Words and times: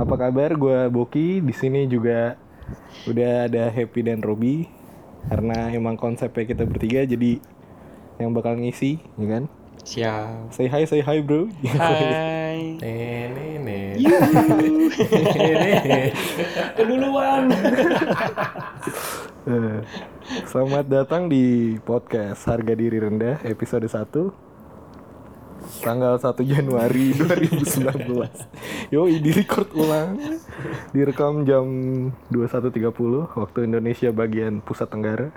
Apa 0.00 0.16
kabar? 0.16 0.56
Gua 0.56 0.88
Boki. 0.88 1.44
Di 1.44 1.52
sini 1.52 1.84
juga 1.84 2.40
udah 3.04 3.44
ada 3.44 3.68
Happy 3.68 4.00
dan 4.00 4.24
Robi. 4.24 4.64
Karena 5.28 5.68
emang 5.68 6.00
konsepnya 6.00 6.48
kita 6.48 6.64
bertiga 6.64 7.04
jadi 7.04 7.36
yang 8.16 8.32
bakal 8.32 8.56
ngisi, 8.56 8.96
ya 9.20 9.26
kan? 9.28 9.44
Siap. 9.84 10.56
Say 10.56 10.72
hi, 10.72 10.88
say 10.88 11.04
hi, 11.04 11.20
bro. 11.20 11.52
Hai. 11.76 12.80
Nenek. 13.36 14.00
Keduluan. 16.80 17.52
Eh, 19.44 19.78
Selamat 20.48 20.88
datang 20.88 21.28
di 21.28 21.76
podcast 21.84 22.48
Harga 22.48 22.72
Diri 22.72 22.96
Rendah 22.96 23.44
episode 23.44 23.84
1 23.84 24.48
tanggal 25.80 26.16
1 26.18 26.40
Januari 26.44 27.12
2019. 27.14 28.92
Yo, 28.94 29.06
di 29.06 29.30
record 29.30 29.70
ulang. 29.76 30.18
Direkam 30.90 31.46
jam 31.46 31.66
21.30 32.32 33.38
waktu 33.38 33.58
Indonesia 33.64 34.08
bagian 34.10 34.60
pusat 34.60 34.88
tenggara. 34.90 35.30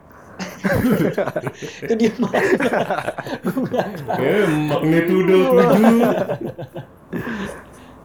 Itu 1.84 1.94
dia 1.94 2.12
mah. 2.18 2.34
Eh, 4.18 4.46
magnitudo 4.48 5.38
tujuh. 5.52 6.00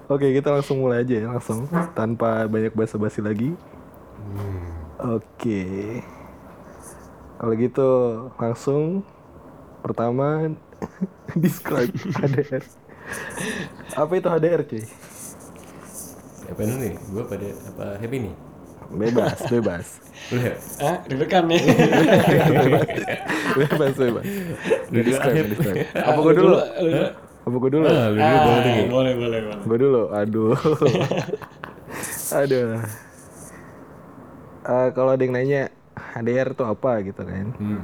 Oke, 0.08 0.32
kita 0.32 0.48
langsung 0.56 0.80
mulai 0.80 1.04
aja 1.04 1.14
ya, 1.20 1.26
langsung 1.28 1.68
tanpa 1.92 2.48
banyak 2.48 2.72
basa-basi 2.72 3.20
lagi. 3.20 3.52
Oke. 4.98 5.64
Kalau 7.38 7.54
gitu 7.54 7.90
langsung 8.34 9.06
pertama 9.78 10.50
describe 11.42 11.92
HDR. 11.92 12.64
Apa 13.94 14.12
itu 14.14 14.28
HDR, 14.28 14.60
cuy? 14.64 14.84
Apa 16.48 16.60
ini 16.64 16.74
nih? 16.80 16.92
Gue 17.12 17.22
pada 17.24 17.48
apa 17.68 17.84
happy 18.00 18.16
nih? 18.24 18.34
Bebas, 18.88 19.38
bebas. 19.48 19.86
Ah, 20.84 21.00
deg-degan 21.08 21.48
nih. 21.48 21.62
bebas, 23.54 23.94
bebas. 23.96 24.24
Udah 24.90 25.02
Describe, 25.04 25.46
describe. 25.48 25.78
Apa 26.08 26.18
gue 26.20 26.34
dulu? 26.34 26.56
Apa 27.48 27.56
gue 27.56 27.70
dulu? 27.70 27.84
Ah, 27.88 28.06
lu 28.12 28.18
dulu 28.18 28.26
Ah, 28.28 28.42
boleh 28.44 28.60
nih. 28.66 28.86
boleh, 28.88 29.12
boleh, 29.16 29.38
boleh. 29.40 29.62
Gue 29.64 29.78
dulu, 29.78 30.02
aduh. 30.12 30.52
aduh. 32.34 32.68
Eh, 34.68 34.88
kalau 34.92 35.10
ada 35.16 35.22
yang 35.22 35.32
nanya 35.32 35.62
HDR 35.96 36.52
tuh 36.52 36.68
apa 36.68 37.00
gitu 37.00 37.22
kan? 37.24 37.46
Hmm. 37.56 37.82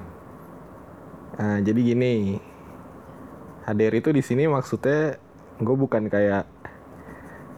Nah, 1.34 1.56
jadi 1.64 1.80
gini, 1.80 2.36
HDR 3.64 3.94
itu 3.96 4.10
di 4.12 4.20
sini 4.20 4.44
maksudnya 4.44 5.16
gue 5.56 5.76
bukan 5.76 6.12
kayak 6.12 6.44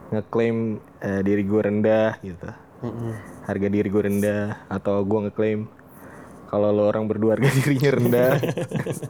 ngeklaim 0.07 0.79
eh, 1.03 1.21
diri 1.25 1.43
gue 1.43 1.61
rendah 1.67 2.15
gitu, 2.23 2.47
Mm-mm. 2.79 3.11
harga 3.43 3.67
diri 3.67 3.87
gue 3.91 4.03
rendah, 4.07 4.63
atau 4.71 5.03
gue 5.03 5.19
ngeklaim 5.27 5.67
kalau 6.47 6.71
lo 6.71 6.87
orang 6.87 7.11
berdua 7.11 7.35
harga 7.35 7.51
dirinya 7.59 7.91
rendah, 7.91 8.31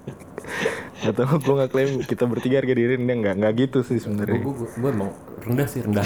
atau 1.14 1.24
gue 1.38 1.56
ngeklaim 1.62 2.02
kita 2.02 2.26
bertiga 2.26 2.66
harga 2.66 2.74
diri 2.74 2.98
rendah, 2.98 3.16
nggak 3.22 3.36
nggak 3.38 3.54
gitu 3.62 3.80
sih 3.86 4.02
sebenarnya. 4.02 4.42
Gue 4.42 4.90
emang 4.90 5.14
rendah 5.46 5.68
sih 5.70 5.86
rendah. 5.86 6.02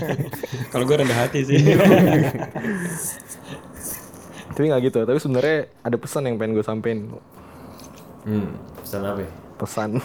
Kalau 0.76 0.84
gue 0.84 0.96
rendah 1.00 1.16
hati 1.16 1.40
sih. 1.48 1.56
Tapi 4.52 4.64
nggak 4.68 4.82
gitu, 4.92 4.98
tapi 5.08 5.16
sebenarnya 5.16 5.58
ada 5.80 5.96
pesan 5.96 6.28
yang 6.28 6.36
pengen 6.36 6.60
gue 6.60 6.64
sampein, 6.66 7.08
hmm. 8.28 8.52
Pesan 8.84 9.00
apa? 9.08 9.24
ya? 9.24 9.32
Pesan. 9.60 10.00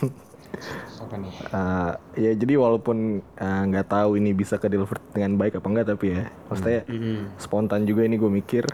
Apa 0.99 1.15
nih? 1.19 1.31
Eh, 1.51 1.91
ya 2.27 2.31
jadi 2.35 2.59
walaupun 2.59 3.23
eh, 3.23 3.61
nggak 3.71 3.87
tahu 3.91 4.19
ini 4.19 4.31
bisa 4.35 4.59
ke 4.59 4.67
deliver 4.67 4.99
dengan 5.15 5.39
baik 5.39 5.59
apa 5.59 5.67
enggak 5.67 5.87
tapi 5.95 6.15
ya 6.15 6.31
maksudnya 6.47 6.83
Mm-mm. 6.87 7.35
spontan 7.39 7.87
juga 7.87 8.03
ini 8.03 8.19
gue 8.19 8.31
mikir. 8.31 8.67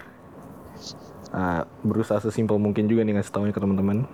Eh, 1.32 1.62
berusaha 1.86 2.20
sesimpel 2.20 2.58
mungkin 2.58 2.86
juga 2.90 3.06
nih 3.06 3.18
ngasih 3.18 3.34
taunya 3.34 3.54
ke 3.54 3.62
teman-teman. 3.62 4.06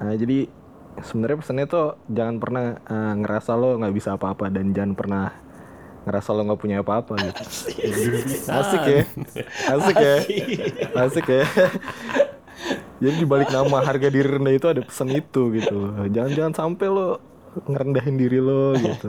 Nah, 0.00 0.14
jadi 0.16 0.48
sebenarnya 1.00 1.36
pesannya 1.40 1.66
tuh 1.68 1.96
jangan 2.08 2.36
pernah 2.40 2.64
eh, 2.78 3.14
ngerasa 3.20 3.56
lo 3.56 3.76
nggak 3.80 3.94
bisa 3.96 4.16
apa-apa 4.16 4.48
dan 4.48 4.72
jangan 4.72 4.92
pernah 4.96 5.24
ngerasa 6.08 6.32
lo 6.32 6.40
nggak 6.48 6.60
punya 6.60 6.76
apa-apa 6.80 7.12
gitu. 7.20 7.42
Asik. 8.48 8.82
Ya. 8.88 9.02
Asik. 9.76 9.96
Ya. 10.00 10.16
Asik 10.96 11.26
ya 11.28 11.44
jadi 13.00 13.16
dibalik 13.16 13.48
nama 13.48 13.80
harga 13.80 14.12
diri 14.12 14.28
rendah 14.28 14.52
itu 14.52 14.66
ada 14.68 14.84
pesan 14.84 15.08
itu 15.16 15.42
gitu. 15.56 15.78
Jangan 16.12 16.32
jangan 16.36 16.52
sampai 16.52 16.86
lo 16.92 17.16
ngerendahin 17.64 18.16
diri 18.20 18.38
lo 18.44 18.76
gitu. 18.76 19.08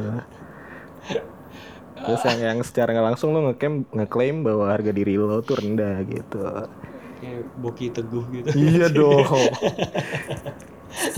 Terus 2.01 2.21
yang 2.25 2.39
yang 2.39 2.59
secara 2.63 2.95
nggak 2.95 3.07
langsung 3.13 3.35
lo 3.35 3.51
ngeklaim 3.51 3.85
ngeklaim 3.91 4.37
bahwa 4.47 4.71
harga 4.71 4.91
diri 4.95 5.19
lo 5.19 5.43
tuh 5.43 5.59
rendah 5.59 6.07
gitu. 6.07 6.39
Kayak 7.19 7.43
boki 7.59 7.87
teguh 7.91 8.25
gitu. 8.31 8.47
iya 8.55 8.87
dong. 8.97 9.27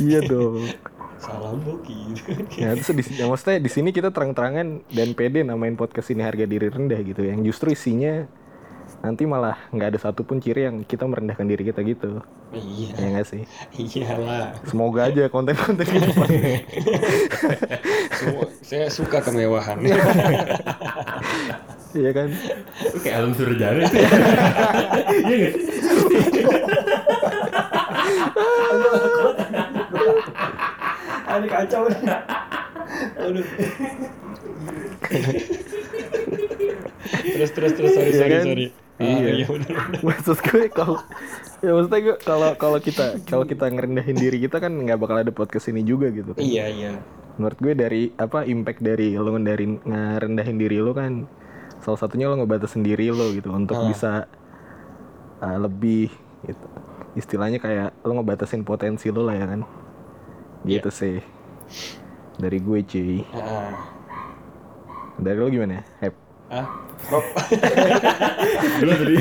Iya 0.01 0.19
dong. 0.25 0.65
Salam 1.21 1.63
boki. 1.63 2.19
ya 2.59 2.75
terus 2.75 2.91
di, 2.91 3.03
ya, 3.15 3.29
maksudnya 3.31 3.63
di 3.63 3.71
sini 3.71 3.95
kita 3.95 4.11
terang-terangan 4.11 4.83
dan 4.91 5.09
pede 5.15 5.45
namain 5.45 5.77
podcast 5.79 6.11
ini 6.11 6.25
harga 6.25 6.49
diri 6.49 6.67
rendah 6.67 6.99
gitu. 7.05 7.21
Yang 7.21 7.53
justru 7.53 7.77
isinya 7.77 8.27
nanti 9.03 9.27
malah 9.27 9.59
nggak 9.69 9.89
ada 9.91 9.99
satupun 9.99 10.39
ciri 10.39 10.63
yang 10.63 10.79
kita 10.81 11.03
merendahkan 11.03 11.43
diri 11.43 11.67
kita 11.67 11.83
gitu 11.83 12.23
Iya. 12.49 12.95
ya 12.95 13.07
nggak 13.11 13.27
sih 13.27 13.43
Iyalah. 13.75 14.55
semoga 14.63 15.11
aja 15.11 15.27
konten-konten 15.27 15.83
ke 15.83 15.99
depan 15.99 16.27
Semua, 18.13 18.45
saya 18.63 18.87
suka 18.87 19.19
kemewahan. 19.19 19.75
iya 21.93 22.09
kan 22.09 22.29
kayak 23.03 23.15
alam 23.19 23.31
surjana 23.33 23.83
itu 23.83 23.97
ya. 23.99 24.09
Iya 25.27 25.35
nggak 25.35 25.51
sih? 25.51 25.65
Ini 31.33 31.47
kacau 31.49 31.81
nih. 31.89 31.99
Aduh. 33.19 33.45
terus 37.23 37.51
terus 37.51 37.71
terus 37.73 37.91
sorry 37.91 38.09
Iya 38.09 38.17
sorry 38.17 38.31
kan? 38.31 38.43
sorry. 38.45 38.67
Iya. 39.03 39.29
iya 39.35 39.47
maksud 40.07 40.39
gue 40.39 40.71
kalau 40.71 40.97
ya 41.59 41.71
maksudnya 41.71 41.99
gue 41.99 42.15
kalau 42.23 42.49
kalau 42.55 42.79
kita 42.79 43.05
kalau 43.27 43.43
kita 43.43 43.67
ngerendahin 43.67 44.15
diri 44.15 44.37
kita 44.39 44.57
kan 44.57 44.71
nggak 44.71 44.95
bakal 44.95 45.19
ada 45.19 45.29
podcast 45.29 45.67
ini 45.67 45.83
juga 45.83 46.07
gitu 46.09 46.31
kan. 46.31 46.41
Iya 46.41 46.65
iya. 46.71 46.91
menurut 47.33 47.57
gue 47.57 47.73
dari 47.73 48.01
apa 48.15 48.45
impact 48.45 48.79
dari 48.79 49.17
lo 49.17 49.33
ngerendahin 49.33 49.81
ngerendahin 49.83 50.57
diri 50.57 50.77
lo 50.77 50.93
kan 50.93 51.25
salah 51.81 51.97
satunya 51.97 52.29
lo 52.29 52.37
ngebatasin 52.37 52.79
diri 52.79 53.09
lo 53.09 53.33
gitu 53.33 53.49
untuk 53.49 53.75
Ah. 53.75 53.85
bisa 53.89 54.11
uh, 55.39 55.57
lebih 55.59 56.07
gitu. 56.45 56.65
Istilahnya 57.13 57.57
kayak 57.57 57.93
lo 58.01 58.17
ngebatasin 58.17 58.63
potensi 58.63 59.09
lo 59.09 59.25
lah 59.25 59.35
ya 59.35 59.45
kan. 59.49 59.61
Gitu 60.63 60.89
sih. 60.89 61.17
Dari 62.37 62.57
gue 62.57 62.79
cuy. 62.81 63.19
Ah. 63.33 63.75
dari 65.15 65.37
lo 65.37 65.49
gimana? 65.49 65.83
Hep 65.99 66.22
Ah. 66.53 66.65
Dulu 68.79 68.91
tadi. 68.95 69.15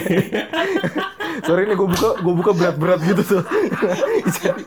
sorry 1.43 1.65
nih 1.67 1.75
gue 1.75 1.89
buka 1.89 2.09
gue 2.23 2.35
buka 2.39 2.51
berat-berat 2.55 3.01
gitu 3.03 3.23
tuh 3.25 3.43
jadi 4.31 4.63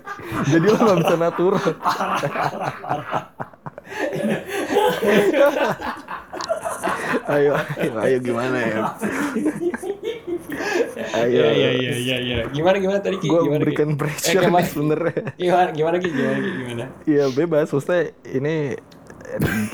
jadi 0.49 0.65
lo 0.65 0.75
nggak 0.75 0.97
bisa 1.05 1.15
natural 1.15 1.61
ayo 7.25 7.51
ayo 7.79 7.91
ayo 8.01 8.17
gimana 8.19 8.57
ya 8.59 8.77
ayo 11.15 11.31
Iya 11.35 11.47
iya 11.51 11.69
iya 11.73 11.93
iya 11.95 12.17
iya. 12.21 12.35
Gimana 12.51 12.77
gimana 12.77 12.99
tadi 13.01 13.17
Ki? 13.19 13.27
gue 13.27 13.39
Gimana 13.39 13.45
Ki? 13.45 13.55
memberikan 13.55 13.89
Eh, 13.91 13.97
pressure 13.97 14.41
gimana, 14.41 14.59
nih 14.61 14.67
sebenernya 14.69 15.13
gimana 15.35 15.69
gimana 15.71 15.95
Ki? 15.97 16.09
Gimana 16.11 16.37
Ki? 16.37 16.49
Gimana? 16.55 16.85
Iya 17.05 17.25
bebas, 17.33 17.67
maksudnya 17.71 18.01
ini 18.29 18.55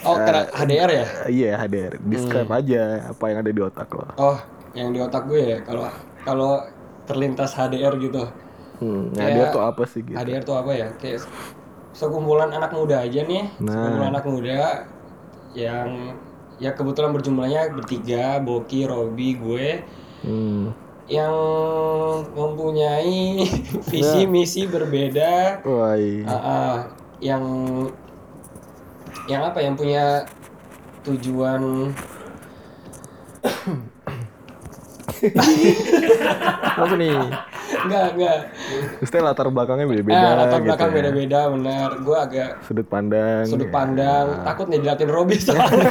Oh, 0.01 0.15
karena 0.15 0.43
HDR 0.49 0.89
ya? 0.89 1.05
Iya 1.27 1.49
HDR, 1.57 1.93
describe 2.01 2.49
aja 2.49 2.81
apa 3.07 3.23
yang 3.25 3.37
ada 3.39 3.51
di 3.51 3.61
otak 3.61 3.89
lo. 3.89 4.05
Oh, 4.15 4.37
yang 4.71 4.89
di 4.89 4.99
otak 4.99 5.25
gue 5.25 5.41
ya 5.41 5.57
kalau 5.61 5.85
kalau 6.21 6.51
terlintas 7.03 7.51
HDR 7.51 7.97
gitu. 7.97 8.23
Hmm, 8.77 9.11
Kayak- 9.11 9.29
HDR 9.31 9.47
tuh 9.51 9.63
apa 9.63 9.83
sih 9.85 10.01
gitu? 10.01 10.15
HDR 10.15 10.43
tuh 10.43 10.55
apa 10.55 10.71
ya? 10.71 10.87
Kayak 10.95 11.25
sekumpulan 11.91 12.49
anak 12.49 12.71
muda 12.71 12.99
aja 12.99 13.21
nih. 13.21 13.43
Nah. 13.57 13.69
Sekumpulan 13.71 14.09
anak 14.09 14.25
muda 14.25 14.59
yang 15.51 15.87
ya 16.57 16.71
kebetulan 16.71 17.11
berjumlahnya 17.11 17.61
bertiga, 17.71 18.37
Boki, 18.39 18.85
Robi, 18.85 19.35
gue 19.35 19.67
Hmm. 20.21 20.69
yang 21.05 21.33
mempunyai 22.31 23.41
visi 23.91 24.23
misi 24.23 24.63
berbeda 24.63 25.59
Wah. 25.61 25.97
Ah, 26.23 26.33
ah, 26.33 26.75
yang 27.19 27.43
yang 29.25 29.41
apa 29.43 29.59
yang 29.59 29.73
punya 29.73 30.25
tujuan 31.01 31.91
apa 36.73 36.93
nih? 36.95 37.13
Enggak, 37.81 38.05
enggak. 38.13 38.37
Maksudnya 38.99 39.23
latar 39.23 39.47
belakangnya 39.47 39.87
beda-beda 39.87 40.17
Eh, 40.19 40.33
latar 40.35 40.59
gitu 40.59 40.67
belakang 40.67 40.89
ya. 40.89 40.95
beda-beda, 40.97 41.39
benar. 41.49 41.89
Gue 41.99 42.17
agak 42.19 42.49
Sudut 42.61 42.85
pandang. 42.85 43.43
sudut 43.47 43.69
ya. 43.69 43.73
pandang, 43.73 44.25
takut 44.43 44.65
nih 44.67 44.79
dilatih 44.81 45.07
Robby 45.07 45.37
soalnya. 45.37 45.89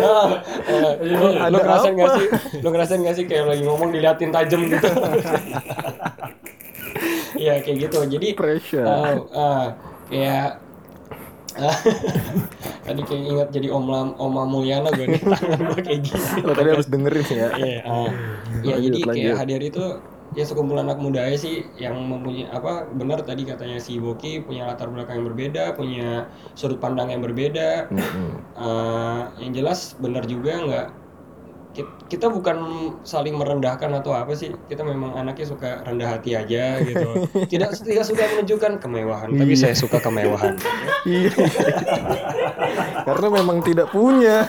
Oh, 0.00 0.28
eh, 0.68 0.92
lu, 1.50 1.56
ngerasain 1.56 1.94
gak 1.94 2.10
sih? 2.14 2.26
Lu 2.60 2.68
ngerasain 2.70 3.00
gak 3.00 3.16
sih 3.16 3.24
kayak 3.26 3.44
lagi 3.48 3.62
ngomong 3.62 3.90
diliatin 3.90 4.30
tajam 4.30 4.60
gitu? 4.64 4.88
Iya 7.40 7.54
kayak 7.64 7.76
gitu. 7.88 7.96
Jadi 8.04 8.26
Pressure. 8.36 8.84
ah, 8.84 9.16
ah, 9.32 9.64
kayak 10.12 10.60
ah, 11.56 11.76
tadi 12.86 13.00
kayak 13.00 13.22
ingat 13.24 13.48
jadi 13.48 13.68
Om 13.72 13.86
Lam, 13.88 14.08
Om 14.20 14.36
Mulyana 14.44 14.92
gue 14.92 15.08
nih 15.08 15.22
tangan 15.24 15.60
gue 15.72 15.80
kayak 15.80 16.00
gini. 16.04 16.40
Lo 16.44 16.52
tadi 16.52 16.68
harus 16.68 16.88
dengerin 16.92 17.28
ya. 17.32 17.48
Iya. 17.56 17.80
Iya, 18.60 18.74
Lanjut, 18.76 18.84
jadi 18.84 18.98
kayak 19.00 19.08
lanjut. 19.08 19.40
hadir 19.40 19.60
itu 19.64 19.84
ya 20.30 20.46
sekumpulan 20.46 20.86
anak 20.86 21.02
muda 21.02 21.26
aja 21.26 21.42
sih 21.42 21.66
yang 21.74 21.98
mempunyai 22.06 22.46
apa 22.54 22.86
benar 22.94 23.18
tadi 23.26 23.42
katanya 23.42 23.82
si 23.82 23.98
Boki 23.98 24.38
punya 24.38 24.62
latar 24.68 24.86
belakang 24.86 25.24
yang 25.24 25.26
berbeda, 25.34 25.74
punya 25.74 26.30
sudut 26.54 26.78
pandang 26.78 27.10
yang 27.10 27.18
berbeda. 27.24 27.90
Mm-mm. 27.90 28.30
Eh, 28.54 29.20
yang 29.42 29.52
jelas 29.56 29.98
benar 29.98 30.22
juga 30.28 30.52
nggak 30.60 30.86
kita 32.10 32.26
bukan 32.26 32.58
saling 33.06 33.38
merendahkan 33.38 33.94
atau 33.94 34.10
apa 34.10 34.34
sih 34.34 34.50
kita 34.66 34.82
memang 34.82 35.14
anaknya 35.14 35.46
suka 35.54 35.86
rendah 35.86 36.18
hati 36.18 36.34
aja 36.34 36.82
gitu 36.82 37.30
tidak 37.52 37.78
tidak 37.78 38.04
suka 38.04 38.26
menunjukkan 38.26 38.72
kemewahan 38.82 39.30
tapi 39.30 39.54
saya 39.54 39.74
suka 39.78 40.02
kemewahan 40.02 40.58
Iya. 41.08 41.32
Karena 43.08 43.26
memang 43.32 43.64
tidak 43.64 43.88
punya. 43.88 44.44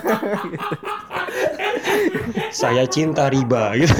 saya 2.52 2.84
cinta 2.84 3.32
riba 3.32 3.72
gitu 3.80 3.96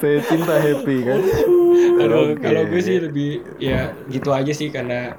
Saya 0.00 0.18
cinta 0.28 0.54
happy 0.60 0.96
kan. 1.02 1.20
Kalau 1.96 2.22
kalau 2.36 2.62
gue 2.68 2.80
sih 2.84 3.00
lebih 3.00 3.30
ya 3.56 3.96
gitu 4.12 4.28
aja 4.30 4.52
sih 4.52 4.68
karena 4.68 5.16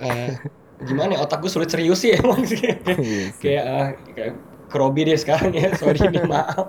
eh, 0.00 0.36
gimana 0.82 1.10
ya, 1.16 1.20
otak 1.22 1.38
gue 1.42 1.50
sulit 1.50 1.70
serius 1.70 1.98
sih 2.02 2.14
emang 2.14 2.42
sih 2.44 2.58
Iya 2.62 3.24
kayak 3.38 3.64
ah, 3.64 3.88
kayak 4.14 4.32
ke 4.68 4.76
Robby 4.76 5.04
deh 5.04 5.18
sekarang 5.20 5.52
ya 5.52 5.68
sorry 5.76 6.00
nih 6.08 6.24
maaf 6.32 6.68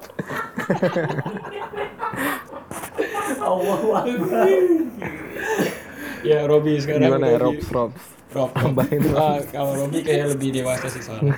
Allah 3.43 4.03
ya 6.23 6.39
Robby 6.47 6.79
sekarang 6.79 7.11
Gimana 7.11 7.25
ya. 7.31 7.37
Robs 7.39 7.67
Robs? 7.71 8.03
Rob 8.33 8.49
Tambahin. 8.57 9.13
Ah, 9.13 9.37
kalau 9.45 9.77
Robby 9.77 10.01
kayak 10.01 10.33
lebih 10.33 10.49
dewasa 10.57 10.89
sih 10.89 11.05
soalnya 11.05 11.37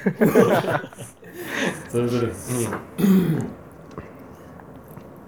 sorry. 1.91 2.31
Hmm. 2.31 3.43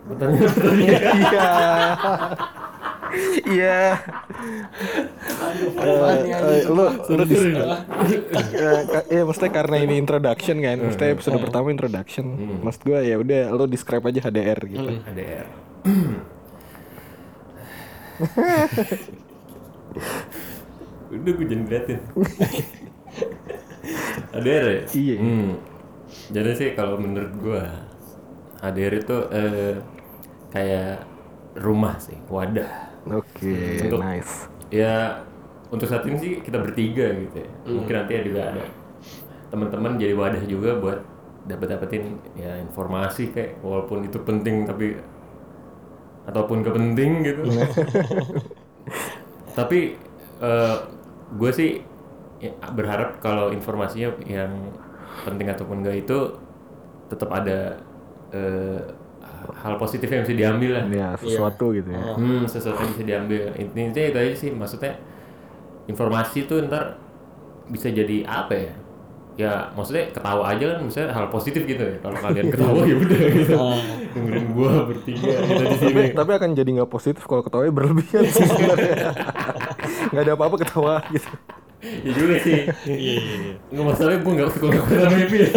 Pertanyaan 0.07 0.51
Iya. 0.79 0.99
Iya. 3.47 3.97
Eh, 5.77 5.99
anjing? 6.03 6.67
lu 6.67 6.85
lu 7.09 7.23
di 7.23 7.35
Eh, 7.37 8.81
ka- 8.85 9.07
ya 9.07 9.21
maksudnya 9.23 9.51
karena 9.53 9.75
ini 9.79 9.95
introduction 9.95 10.57
kan 10.59 10.77
maksudnya 10.77 11.09
episode 11.11 11.39
pertama 11.39 11.67
introduction 11.69 12.25
maksud 12.59 12.81
gue 12.83 12.99
ya 13.01 13.15
udah 13.15 13.41
lo 13.49 13.65
describe 13.65 14.03
aja 14.03 14.19
HDR 14.23 14.59
gitu 14.65 14.89
HDR. 15.03 15.45
Udah 21.07 21.31
gue 21.31 21.45
jangan 21.47 21.63
ngeliatin. 21.63 21.99
HDR 24.33 24.65
ya? 24.67 24.81
Iya. 24.91 25.15
Hmm. 25.17 25.51
Jadi 26.27 26.49
sih 26.53 26.69
kalau 26.73 26.97
menurut 26.97 27.31
gua 27.37 27.63
HDR 28.59 28.93
itu 28.97 29.17
eh, 29.29 29.75
kayak 30.49 31.05
rumah 31.57 31.95
sih, 31.97 32.17
wadah. 32.27 32.86
Oke 33.11 33.55
Untuk- 33.87 34.03
nice 34.03 34.51
Ya 34.67 35.23
untuk 35.71 35.87
saat 35.87 36.03
ini 36.07 36.17
sih 36.19 36.31
kita 36.43 36.59
bertiga 36.59 37.11
gitu 37.11 37.43
ya. 37.43 37.49
Mungkin 37.67 37.93
nanti 37.95 38.11
ya 38.15 38.21
juga 38.23 38.41
ada 38.51 38.63
teman-teman 39.47 39.95
jadi 39.95 40.13
wadah 40.15 40.43
juga 40.43 40.75
buat 40.75 40.99
dapat 41.47 41.67
dapetin 41.75 42.19
ya 42.35 42.59
informasi 42.59 43.31
kayak 43.31 43.63
walaupun 43.63 44.03
itu 44.03 44.19
penting 44.19 44.67
tapi 44.67 44.99
ataupun 46.27 46.59
kepenting 46.63 47.23
gitu. 47.23 47.41
tapi 49.59 49.95
gue 51.35 51.51
sih 51.55 51.79
ya, 52.43 52.51
berharap 52.75 53.23
kalau 53.23 53.51
informasinya 53.51 54.11
yang 54.27 54.51
penting 55.23 55.47
ataupun 55.47 55.83
enggak 55.83 56.03
itu 56.03 56.35
tetap 57.07 57.31
ada 57.31 57.79
eh, 58.35 58.83
hal 59.57 59.73
positif 59.75 60.07
yang 60.07 60.21
bisa 60.21 60.35
diambil 60.35 60.71
lah. 60.73 60.83
ya 60.87 61.09
sesuatu 61.15 61.65
gitu 61.71 61.89
ya 61.89 62.01
Hmm, 62.13 62.43
sesuatu 62.45 62.77
yang 62.77 62.91
bisa 62.93 63.03
diambil. 63.05 63.41
Intinya 63.55 64.03
itu 64.05 64.17
aja 64.17 64.33
sih, 64.33 64.49
maksudnya 64.51 64.93
informasi 65.85 66.45
itu 66.45 66.55
ntar 66.65 66.97
bisa 67.67 67.87
jadi 67.89 68.23
apa 68.23 68.53
ya? 68.53 68.73
Ya, 69.37 69.53
maksudnya 69.71 70.09
ketawa 70.09 70.49
aja 70.49 70.65
kan, 70.73 70.79
misalnya 70.81 71.13
hal 71.13 71.29
positif 71.29 71.61
gitu 71.63 71.77
ya. 71.77 72.01
Kalau 72.01 72.17
kalian 72.17 72.49
ketawa 72.49 72.81
ya 72.81 72.95
udah 72.97 73.19
gitu. 73.29 73.53
Dengerin 74.17 74.45
gua 74.49 74.71
bertiga 74.83 75.29
kita 75.37 75.63
di 75.63 75.77
sini. 75.77 75.93
tapi, 75.93 76.01
tapi 76.17 76.31
akan 76.33 76.49
jadi 76.53 76.69
nggak 76.73 76.89
positif 76.89 77.21
kalau 77.23 77.45
ketawanya 77.45 77.69
berlebihan 77.69 78.25
sih 78.25 78.41
sebenarnya 78.43 79.13
nggak 80.09 80.23
ada 80.23 80.33
apa-apa 80.33 80.55
ketawa 80.57 80.95
gitu 81.13 81.29
Ya 81.77 82.09
juga 82.09 82.35
sih. 82.41 82.65
Iya, 82.89 83.15
Nggak 83.69 83.85
masalahnya 83.85 84.19
gua 84.25 84.33
nggak 84.33 84.49
suka 84.49 84.65
ngelakuin 84.65 85.05
happy 85.05 85.37
ya. 85.37 85.49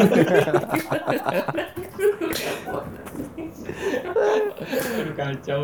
Aduh 3.51 5.15
kacau 5.15 5.61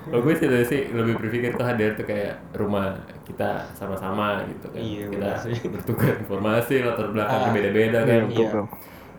Kalau 0.00 0.24
gue 0.24 0.32
sih 0.34 0.48
dari 0.48 0.64
sih 0.64 0.80
lebih 0.90 1.14
berpikir 1.16 1.52
tuh 1.52 1.62
hadir 1.62 1.92
tuh 1.92 2.02
kayak 2.02 2.40
rumah 2.56 2.96
kita 3.22 3.68
sama-sama 3.76 4.42
gitu 4.48 4.66
kan. 4.66 4.80
Iya, 4.80 5.06
kita 5.52 5.68
bertukar 5.70 6.16
informasi 6.18 6.80
latar 6.80 7.12
belakangnya 7.12 7.46
Ah. 7.46 7.52
beda-beda 7.52 7.98
Iya, 8.00 8.08
kan. 8.08 8.22
Iya. 8.26 8.48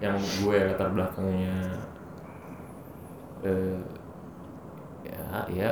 yang 0.01 0.17
gue 0.17 0.57
latar 0.65 0.89
belakangnya 0.89 1.55
eh 3.41 3.77
ya 5.05 5.21
ya. 5.47 5.69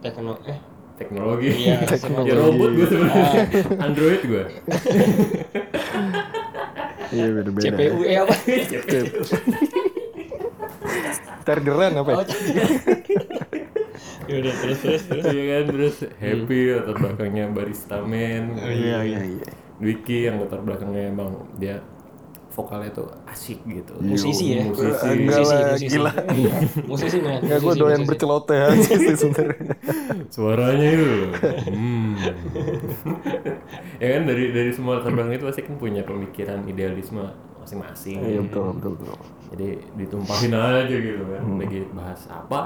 Tekno 0.00 0.36
eh? 0.44 0.60
Teknologi. 0.92 1.48
Iya, 1.48 1.80
Teknologi. 1.90 2.28
ya 2.28 2.34
robot 2.36 2.70
gue 2.70 2.86
sebenarnya. 2.86 3.42
Android 3.80 4.22
gue. 4.22 4.44
Iya 7.10 7.26
beda-beda. 7.32 7.64
CPU 7.74 7.98
eh 8.04 8.16
apa 8.20 8.34
chargeran 11.42 11.92
apa 11.98 12.10
ya? 12.10 12.16
Oh, 12.18 12.24
ya 14.30 14.34
udah 14.38 14.54
terus 14.64 14.78
terus 14.80 15.02
terus 15.10 15.24
iya 15.34 15.42
kan 15.50 15.64
terus 15.74 15.96
happy 16.16 16.58
latar 16.72 16.94
belakangnya 16.96 17.44
baristamen 17.50 18.42
iya 18.62 18.98
iya 19.02 19.20
iya 19.26 19.44
Wiki 19.82 20.30
yang 20.30 20.38
latar 20.38 20.62
belakangnya 20.62 21.10
emang 21.10 21.42
dia 21.58 21.82
vokalnya 22.52 22.92
tuh 22.92 23.08
asik 23.26 23.64
gitu 23.64 23.96
Musisi 24.04 24.60
ya? 24.60 24.68
musisi 24.68 25.24
musisi 25.24 25.48
lah, 25.48 25.72
musisi 25.72 25.88
gila. 25.88 26.12
musisi 26.84 27.18
men 27.24 27.40
Enggak, 27.40 27.58
gue 27.64 27.74
doyan 27.80 28.02
berceloteh 28.04 28.60
aja 28.60 28.92
sih 28.92 29.16
sebenarnya. 29.16 29.72
suaranya 30.28 30.88
itu 30.92 31.08
hmm. 31.72 32.12
ya 33.96 34.08
kan 34.20 34.22
dari 34.28 34.52
dari 34.52 34.70
semua 34.76 35.00
latar 35.00 35.16
belakang 35.16 35.40
itu 35.40 35.44
pasti 35.48 35.60
kan 35.64 35.74
punya 35.80 36.04
pemikiran 36.04 36.60
idealisme 36.68 37.24
masing-masing 37.62 38.18
Iya 38.18 38.40
betul 38.42 38.66
betul 38.74 38.92
betul. 38.98 39.16
jadi 39.52 39.68
ditumpahin 39.96 40.52
aja 40.52 40.96
gitu 40.98 41.22
kan 41.24 41.42
lagi 41.56 41.80
bahas 41.90 42.20
apa 42.26 42.60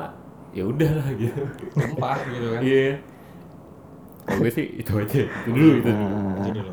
ya 0.50 0.64
udahlah 0.64 1.08
gitu 1.14 1.42
tumpah 1.72 2.18
gitu 2.26 2.46
kan 2.50 2.60
iya 2.62 2.88
kalau 4.26 4.38
gue 4.40 4.50
sih 4.50 4.66
itu 4.74 4.92
aja 4.92 5.20
itu 5.22 5.48
dulu 5.48 5.72
itu 5.78 5.90
dulu. 5.90 6.16
Itu 6.34 6.50
dulu. 6.56 6.72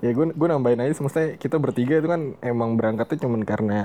Ya 0.00 0.10
gue 0.10 0.26
gue 0.32 0.48
nambahin 0.48 0.80
aja, 0.80 0.96
maksudnya 0.96 1.36
kita 1.36 1.60
bertiga 1.60 2.00
itu 2.00 2.08
kan 2.08 2.32
emang 2.40 2.74
berangkatnya 2.74 3.20
cuman 3.20 3.44
karena 3.44 3.78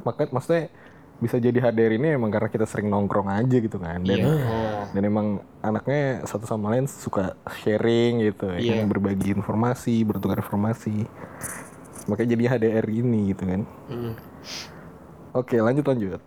maksud 0.00 0.32
maksudnya 0.32 0.72
bisa 1.18 1.36
jadi 1.36 1.58
HDR 1.60 1.92
ini 1.94 2.14
emang 2.14 2.30
karena 2.30 2.46
kita 2.46 2.62
sering 2.62 2.88
nongkrong 2.88 3.28
aja 3.28 3.56
gitu 3.58 3.76
kan 3.76 4.00
dan 4.00 4.16
Iya. 4.16 4.32
Oh. 4.32 4.82
dan 4.88 5.02
emang 5.02 5.26
anaknya 5.60 6.22
satu 6.24 6.46
sama 6.46 6.72
lain 6.72 6.86
suka 6.86 7.36
sharing 7.52 8.22
gitu 8.24 8.48
Iya. 8.48 8.80
yang 8.80 8.88
berbagi 8.88 9.34
informasi 9.34 10.02
bertukar 10.02 10.40
informasi 10.40 11.04
makanya 12.08 12.34
jadi 12.34 12.44
HDR 12.50 12.86
ini 12.88 13.30
gitu 13.30 13.44
kan 13.44 13.60
Hmm. 13.86 14.12
oke 15.32 15.54
lanjut 15.54 15.84
lanjut 15.84 16.20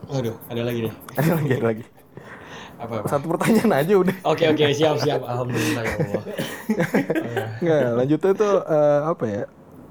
Waduh, 0.00 0.34
ada 0.48 0.62
lagi 0.64 0.88
nih. 0.88 0.94
ada 1.20 1.30
lagi 1.36 1.50
ada 1.52 1.66
lagi 1.66 1.84
Apa 2.80 2.94
apa? 2.96 3.06
satu 3.06 3.28
pertanyaan 3.28 3.72
aja 3.76 3.94
udah 3.94 4.16
Oke 4.24 4.48
oke 4.48 4.64
siap 4.72 4.96
siap. 4.96 5.20
Alhamdulillah 5.20 5.82
ya 5.84 5.94
Allah. 6.00 6.24
Nggak, 7.62 7.82
lanjutnya 7.94 8.32
tuh 8.32 8.54
eh, 8.64 9.00
apa 9.04 9.24
ya? 9.28 9.42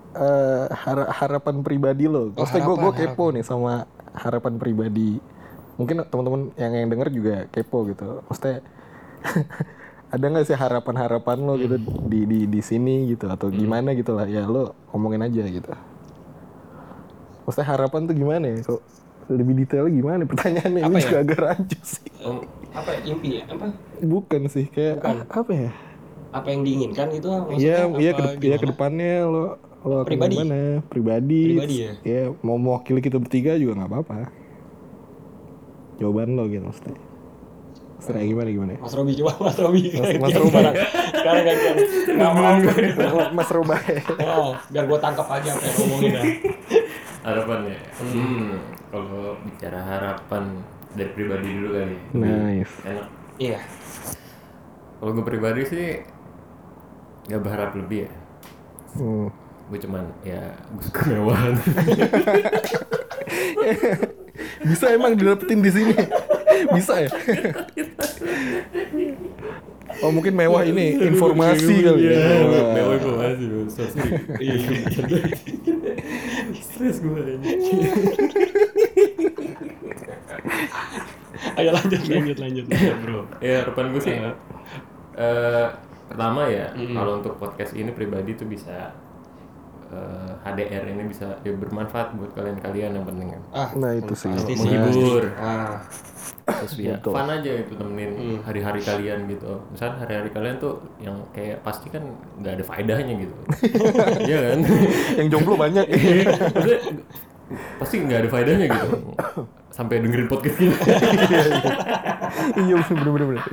Eh, 0.10 0.64
hara- 0.74 1.12
harapan 1.14 1.56
pribadi 1.62 2.10
lo. 2.10 2.34
Maksudnya 2.34 2.66
gue 2.66 2.76
gue 2.76 2.92
harapan, 2.92 3.14
kepo 3.14 3.26
nih 3.30 3.44
sama 3.46 3.86
harapan 4.12 4.54
pribadi. 4.58 5.22
Mungkin 5.78 6.02
teman-teman 6.04 6.42
yang 6.58 6.74
yang 6.74 6.88
denger 6.90 7.10
juga 7.14 7.36
kepo 7.48 7.86
gitu. 7.86 8.26
Maksudnya 8.26 8.66
ada 10.10 10.26
nggak 10.26 10.46
sih 10.46 10.58
harapan-harapan 10.58 11.38
lo 11.40 11.54
gitu 11.56 11.78
di 12.06 12.26
di 12.26 12.40
di 12.46 12.62
sini 12.62 13.06
gitu 13.08 13.30
atau 13.30 13.48
gimana 13.50 13.94
gitu 13.94 14.14
lah 14.14 14.26
ya 14.26 14.44
lo 14.44 14.74
ngomongin 14.90 15.22
aja 15.22 15.46
gitu. 15.46 15.70
Maksudnya 17.46 17.68
harapan 17.68 18.02
tuh 18.06 18.16
gimana 18.16 18.46
ya? 18.46 18.58
Kok 18.62 18.82
lebih 19.30 19.54
detail 19.56 19.86
gimana 19.88 20.26
pertanyaannya 20.26 20.82
Apa 20.82 20.90
ini 20.90 20.98
ya? 20.98 21.06
juga 21.06 21.18
agak 21.22 21.40
rancu 21.40 21.80
sih. 21.84 22.10
Om, 22.20 22.38
apa 22.70 22.90
ya, 22.92 23.00
impi 23.06 23.30
ya 23.38 23.44
apa 23.46 23.66
Bukan 24.02 24.42
sih 24.50 24.66
kayak 24.68 24.96
Bukan. 25.00 25.10
ah, 25.10 25.40
apa 25.40 25.52
ya? 25.54 25.72
apa 26.30 26.48
yang 26.48 26.62
diinginkan 26.62 27.08
gitu 27.10 27.28
Iya, 27.58 27.90
iya 27.98 28.12
ke, 28.14 28.24
ya 28.40 28.58
ke 28.58 28.68
depannya 28.70 29.26
lo 29.26 29.58
lo 29.82 29.96
akan 30.02 30.06
Pribadi? 30.06 30.34
gimana? 30.36 30.60
Pribadi. 30.86 31.42
Pribadi 31.48 31.76
ya? 31.80 31.92
Ya 32.02 32.22
mau 32.42 32.58
mewakili 32.58 33.00
kita 33.00 33.18
bertiga 33.18 33.54
juga 33.56 33.82
nggak 33.82 33.90
apa-apa. 33.90 34.18
Jawaban 35.98 36.34
lo 36.34 36.46
gitu 36.46 36.64
maksudnya. 36.64 36.98
Maksudnya 38.00 38.24
gimana 38.32 38.48
gimana? 38.48 38.74
Mas 38.80 38.96
Robi 38.96 39.12
coba 39.20 39.32
Mas 39.44 39.58
Robi 39.60 39.82
Mas 40.24 40.32
Robi. 40.40 40.56
sekarang 41.20 41.44
gantian 41.44 41.76
nggak 42.16 42.32
mau 42.32 42.56
Mas 43.36 43.50
Roba. 43.52 43.76
Oh, 44.24 44.56
biar 44.72 44.88
gue 44.88 45.00
tangkap 45.04 45.28
aja 45.28 45.52
apa 45.52 45.64
yang 45.68 45.76
ngomongin 45.84 46.12
dah. 46.16 46.26
harapan 47.20 47.60
ya. 47.68 47.80
Hmm, 48.00 48.56
kalau 48.88 49.36
bicara 49.44 49.80
harapan 49.84 50.44
dari 50.96 51.12
pribadi 51.12 51.48
dulu 51.52 51.70
kali. 51.76 51.98
Nice. 52.16 52.74
Enak. 52.88 53.08
Iya. 53.36 53.60
Kalau 55.04 55.12
gue 55.12 55.26
pribadi 55.28 55.62
sih 55.68 55.88
nggak 57.28 57.42
berharap 57.44 57.76
lebih 57.76 58.08
ya. 58.08 58.12
Hmm. 58.96 59.28
Gue 59.68 59.80
cuman 59.84 60.08
ya 60.24 60.56
gue 60.72 60.84
suka 60.88 61.04
kemewahan. 61.04 61.54
Bisa 64.72 64.86
emang 64.96 65.20
didapetin 65.20 65.60
di 65.60 65.72
sini. 65.72 65.96
Bisa 66.76 66.94
ya? 67.04 67.10
Oh 70.00 70.10
mungkin 70.10 70.32
mewah 70.32 70.64
ini 70.64 70.96
informasi 70.98 71.76
kali 71.82 72.02
ya. 72.02 72.12
Iya, 72.14 72.36
Wah. 72.42 72.72
mewah 72.72 72.94
informasi. 72.96 73.44
Sorry. 73.70 74.12
Stres 76.56 76.98
gue 77.00 77.22
Ayo 81.56 81.70
lanjut 81.72 82.02
lanjut 82.04 82.38
lanjut. 82.38 82.66
bro 83.02 83.22
ya 83.40 83.64
harapan 83.64 83.86
gue 83.92 84.02
sih 84.02 84.14
eh 85.16 85.68
pertama 86.06 86.48
ya 86.48 86.66
kalau 86.74 87.20
untuk 87.20 87.36
podcast 87.38 87.72
ini 87.74 87.92
pribadi 87.92 88.34
tuh 88.34 88.46
bisa 88.46 88.92
eh, 89.90 90.32
HDR 90.42 90.84
ini 90.90 91.04
bisa 91.06 91.38
ya, 91.40 91.52
bermanfaat 91.52 92.16
buat 92.16 92.32
kalian-kalian 92.34 92.92
yang 92.94 93.06
penting 93.06 93.28
kan 93.30 93.42
Ah, 93.52 93.70
Nah 93.74 93.92
itu 93.94 94.14
sih. 94.14 94.30
pasti 94.30 94.54
sih. 94.54 94.64
menghibur 94.70 95.24
Ah, 95.36 95.84
terus 96.50 96.74
ya 96.80 96.96
fun 97.02 97.30
aja 97.30 97.52
itu 97.62 97.74
temenin 97.78 98.42
hari-hari 98.42 98.82
kalian 98.82 99.30
gitu 99.30 99.62
misalnya 99.70 99.96
hari-hari 100.02 100.30
kalian 100.34 100.56
tuh 100.58 100.82
yang 100.98 101.18
kayak 101.32 101.62
pasti 101.62 101.88
kan 101.94 102.04
nggak 102.42 102.60
ada 102.60 102.64
faedahnya 102.66 103.14
gitu 103.22 103.36
iya 104.30 104.38
kan 104.54 104.60
Yang 105.20 105.28
jomblo 105.36 105.56
banyak. 105.60 105.86
Maksudnya, 106.56 106.80
pasti 107.82 107.96
nggak 108.06 108.20
ada 108.26 108.30
faedahnya 108.30 108.66
gitu 108.70 108.88
sampai 109.70 110.02
dengerin 110.04 110.28
podcast 110.28 110.58
kita 110.60 110.76
iya 112.68 112.76
bener 112.84 113.10
bener 113.16 113.26
bener. 113.32 113.46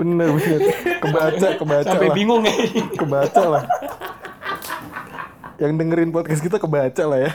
Bener 0.00 0.28
bener. 0.32 0.60
Kebaca 1.02 1.48
kebaca 1.60 1.88
sampai 1.92 2.08
lah. 2.08 2.16
bingung 2.16 2.42
ya. 2.46 2.56
Kebaca 2.96 3.42
lah. 3.44 3.64
Yang 5.58 5.72
dengerin 5.76 6.10
podcast 6.14 6.40
kita 6.40 6.56
kebaca 6.56 7.02
lah 7.04 7.18
ya. 7.26 7.30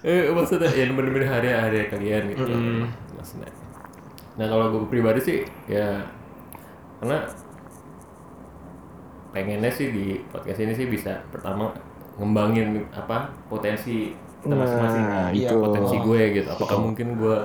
Eh 0.00 0.32
maksudnya 0.32 0.70
ya 0.72 0.84
nemenin 0.88 1.26
hari-hari 1.28 1.88
kalian 1.92 2.22
gitu. 2.32 2.42
Maksudnya. 3.16 3.50
Nah 4.40 4.46
kalau 4.48 4.64
gue 4.72 4.88
pribadi 4.88 5.20
sih 5.20 5.38
ya 5.68 6.00
karena 7.00 7.28
pengennya 9.30 9.70
sih 9.70 9.88
di 9.94 10.06
podcast 10.32 10.60
ini 10.60 10.72
sih 10.74 10.86
bisa 10.90 11.22
pertama 11.30 11.70
ngembangin 12.18 12.84
apa 12.92 13.30
potensi 13.48 14.12
kita 14.40 14.54
masing-masing. 14.56 15.04
Nah, 15.04 15.28
itu. 15.32 15.56
potensi 15.56 15.96
gue 16.00 16.20
gitu. 16.40 16.48
Apakah 16.48 16.78
mungkin 16.80 17.16
gue 17.20 17.36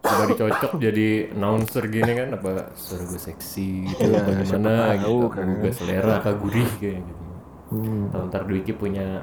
coba 0.00 0.24
dicocok 0.26 0.72
jadi 0.82 1.30
announcer 1.34 1.86
gini 1.86 2.12
kan? 2.18 2.28
Apa 2.34 2.74
suara 2.74 3.04
gue 3.06 3.20
seksi 3.20 3.86
gitu 3.94 4.10
Iya, 4.10 4.18
apa 4.18 4.30
gimana 4.42 4.74
gitu? 4.98 5.16
kan. 5.30 5.46
apa 5.46 5.58
gue 5.62 5.70
selera 5.70 6.12
apa 6.18 6.30
gurih 6.34 6.70
kayak 6.82 6.98
gitu 7.06 7.29
Hmm. 7.70 8.10
atau 8.10 8.26
ntar 8.26 8.50
Dwiki 8.50 8.74
punya 8.74 9.22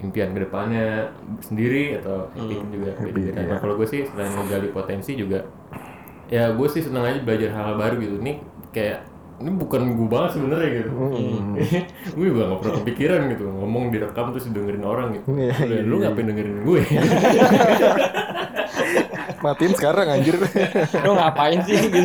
impian 0.00 0.34
ke 0.36 0.40
depannya 0.44 1.08
sendiri 1.40 1.96
atau 2.00 2.28
Ekin 2.36 2.68
juga 2.72 2.92
beda-beda. 3.00 3.40
Nah 3.40 3.58
kalau 3.60 3.76
gue 3.78 3.86
sih 3.88 4.04
selain 4.08 4.32
menggali 4.32 4.68
potensi 4.72 5.16
juga, 5.16 5.44
ya 6.28 6.52
gue 6.52 6.68
sih 6.68 6.82
senang 6.84 7.04
aja 7.08 7.20
belajar 7.24 7.50
hal-hal 7.52 7.76
baru 7.80 7.96
gitu. 8.00 8.16
Ini 8.20 8.32
kayak 8.74 9.00
ini 9.44 9.50
bukan 9.50 9.98
gue 9.98 10.08
banget 10.08 10.30
sebenarnya 10.38 10.68
gitu. 10.82 10.90
gue 12.16 12.26
juga 12.26 12.40
gak 12.48 12.58
pernah 12.64 12.74
kepikiran 12.82 13.20
gitu 13.34 13.44
ngomong 13.50 13.90
direkam 13.90 14.32
terus 14.32 14.46
dengerin 14.50 14.84
orang 14.84 15.12
gitu. 15.18 15.26
Iya, 15.32 15.52
Udah, 15.52 15.82
lu 15.84 15.96
ngapain 16.00 16.26
dengerin 16.28 16.64
gue? 16.64 16.80
Matiin 19.44 19.76
sekarang 19.76 20.08
anjir. 20.08 20.40
Lo 21.04 21.12
ngapain 21.20 21.60
sih 21.68 21.76
gitu? 21.76 22.00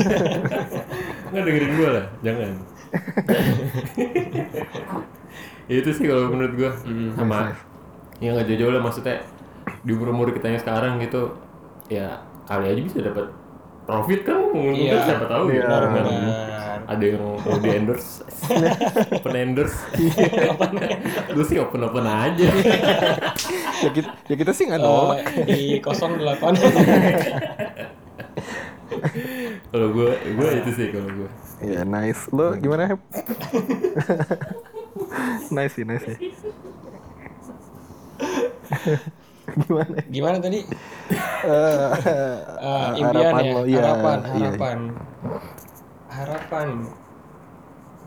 Nggak 1.31 1.43
dengerin 1.48 1.72
gue 1.77 1.88
lah, 1.88 2.05
jangan. 2.19 2.51
Ya, 5.69 5.75
itu 5.77 5.89
sih 5.93 6.03
kalau 6.03 6.27
menurut 6.27 6.53
gue 6.55 6.71
sama 7.13 7.53
ya 8.17 8.33
nggak 8.33 8.47
jauh-jauh 8.47 8.73
lah 8.73 8.81
maksudnya 8.81 9.21
di 9.79 9.93
umur 9.93 10.11
umur 10.11 10.27
kita 10.29 10.49
yang 10.49 10.59
sekarang 10.59 10.97
gitu 10.97 11.38
ya 11.88 12.19
kali 12.43 12.67
aja 12.67 12.81
bisa 12.83 12.97
dapat 13.01 13.29
profit 13.85 14.21
kan 14.23 14.38
mungkin 14.43 14.75
Iya. 14.75 14.97
siapa 15.03 15.25
tahu 15.25 15.43
gitu 15.47 15.61
Iya. 15.61 15.77
kan 15.77 16.03
ada 16.85 17.03
yang 17.05 17.21
mau 17.21 17.55
di 17.55 17.69
endorse 17.69 18.25
open 19.15 19.35
endorse 19.35 19.77
gue 21.33 21.45
sih 21.45 21.57
open 21.57 21.81
open 21.81 22.01
aja 22.03 22.49
ya, 23.85 23.89
kita, 23.89 24.09
ya 24.25 24.35
kita 24.35 24.51
sih 24.51 24.65
nggak 24.65 24.81
Eh, 24.81 24.83
nolak. 24.83 25.21
di 25.45 25.77
08 25.77 26.49
kalau 29.69 29.88
gue 29.91 30.09
gue 30.33 30.47
itu 30.59 30.69
sih 30.73 30.88
kalau 30.89 31.09
gue 31.15 31.29
Ya 31.59 31.83
nice. 31.83 32.31
Lo 32.31 32.55
gimana? 32.55 32.95
Nice 35.55 35.73
sih, 35.77 35.85
nice 35.85 36.05
sih. 36.05 36.17
gimana? 39.65 39.97
gimana 40.09 40.37
tadi? 40.37 40.59
Impian 43.01 43.33
harapan 43.33 43.43
ya, 43.45 43.53
lo, 43.55 43.61
iya, 43.65 43.79
harapan, 43.81 44.17
iya. 44.19 44.29
harapan, 44.29 44.77
harapan, 46.09 46.69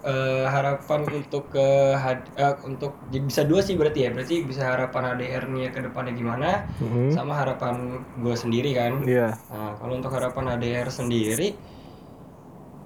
Eh, 0.02 0.46
harapan 0.50 1.06
untuk 1.14 1.46
ke 1.54 1.94
eh, 1.94 2.54
untuk 2.66 2.98
jadi 3.14 3.22
bisa 3.22 3.42
dua 3.46 3.62
sih 3.62 3.78
berarti 3.78 4.02
ya, 4.02 4.10
berarti 4.10 4.42
bisa 4.42 4.74
harapan 4.74 5.14
HDR-nya 5.14 5.70
ke 5.70 5.78
depannya 5.78 6.10
gimana, 6.18 6.66
Mhm. 6.82 7.14
sama 7.14 7.38
harapan 7.38 8.02
gue 8.18 8.34
sendiri 8.34 8.74
kan. 8.74 9.06
Iya. 9.06 9.38
Nah, 9.46 9.78
kalau 9.78 9.94
untuk 10.02 10.10
harapan 10.10 10.58
HDR 10.58 10.90
sendiri, 10.90 11.54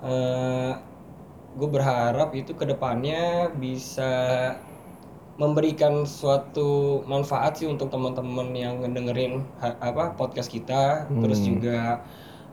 eh 0.04 0.72
gue 1.56 1.68
berharap 1.72 2.36
itu 2.36 2.52
ke 2.52 2.68
depannya 2.68 3.48
bisa 3.56 4.12
memberikan 5.36 6.08
suatu 6.08 7.00
manfaat 7.04 7.60
sih 7.60 7.68
untuk 7.68 7.92
teman-teman 7.92 8.56
yang 8.56 8.80
ngedengerin 8.80 9.44
apa 9.60 10.16
podcast 10.16 10.48
kita, 10.48 11.04
terus 11.08 11.44
juga 11.44 12.00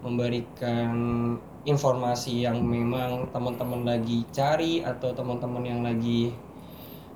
memberikan 0.03 0.91
informasi 1.63 2.43
yang 2.43 2.59
memang 2.59 3.31
teman-teman 3.31 3.87
lagi 3.87 4.27
cari 4.35 4.83
atau 4.83 5.15
teman-teman 5.15 5.63
yang 5.63 5.79
lagi 5.79 6.35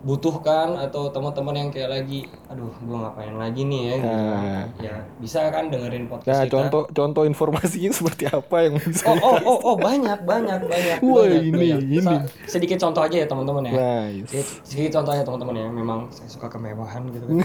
butuhkan 0.01 0.77
atau 0.77 1.09
teman-teman 1.09 1.55
yang 1.57 1.69
kayak 1.73 1.89
lagi 1.89 2.29
aduh 2.47 2.69
gue 2.69 2.97
ngapain 2.97 3.33
lagi 3.33 3.61
nih 3.65 3.81
ya 3.81 3.95
gitu. 3.97 4.13
Nah. 4.13 4.63
ya 4.77 4.95
bisa 5.17 5.49
kan 5.49 5.73
dengerin 5.73 6.07
Nah, 6.07 6.15
podcast 6.15 6.39
kita 6.47 6.53
contoh 6.55 6.81
contoh 6.91 7.23
informasinya 7.27 7.91
seperti 7.99 8.23
apa 8.31 8.55
yang 8.63 8.75
bisa 8.79 9.05
Oh, 9.07 9.19
oh, 9.19 9.37
oh, 9.43 9.59
oh, 9.73 9.75
banyak, 9.75 10.19
banyak, 10.23 10.59
banyak. 10.69 10.97
Wah, 11.03 11.25
banyak, 11.25 11.43
ini, 11.51 11.67
banyak. 11.73 11.81
ini. 11.99 12.15
Sedikit 12.47 12.77
contoh 12.79 13.01
aja 13.03 13.15
ya 13.23 13.27
teman-teman 13.27 13.63
ya. 13.67 13.73
Nice. 13.73 14.29
Sedikit, 14.29 14.47
sedikit 14.63 14.91
contoh 15.01 15.13
ya 15.15 15.23
teman-teman 15.25 15.55
ya. 15.57 15.67
Memang 15.71 15.99
saya 16.13 16.29
suka 16.31 16.47
kemewahan 16.47 17.01
gitu 17.11 17.25
kan. 17.27 17.35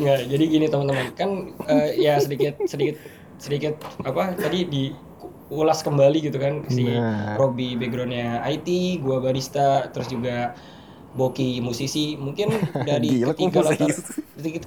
Nggak, 0.00 0.18
jadi 0.28 0.44
gini 0.44 0.66
teman-teman. 0.68 1.06
Kan 1.16 1.30
eh, 1.70 1.90
ya 2.02 2.20
sedikit, 2.20 2.58
sedikit, 2.66 2.96
sedikit 3.38 3.74
apa 4.04 4.34
tadi 4.36 4.66
di 4.68 4.84
ulas 5.48 5.80
kembali 5.80 6.18
gitu 6.28 6.36
kan 6.36 6.64
si 6.68 6.84
Nah. 6.84 7.36
Robby 7.40 7.76
backgroundnya 7.76 8.44
IT, 8.44 9.00
gua 9.00 9.20
barista, 9.24 9.88
terus 9.88 10.08
juga 10.12 10.52
Boki 11.16 11.64
musisi. 11.64 12.14
Mungkin 12.20 12.52
dari 12.88 13.24
Gila, 13.24 13.32
ketiga 13.32 13.60
latar, 13.64 13.90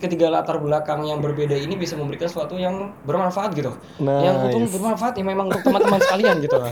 ketiga, 0.02 0.28
latar 0.34 0.58
belakang 0.58 1.06
yang 1.06 1.22
berbeda 1.22 1.54
ini 1.54 1.78
bisa 1.78 1.94
memberikan 1.94 2.28
sesuatu 2.28 2.58
yang 2.58 2.98
bermanfaat 3.06 3.54
gitu. 3.54 3.72
Nice. 4.02 4.26
Yang 4.26 4.36
untung 4.50 4.66
bermanfaat 4.74 5.14
ya 5.22 5.24
memang 5.24 5.54
untuk 5.54 5.62
teman-teman 5.64 6.02
sekalian 6.02 6.36
gitu. 6.42 6.58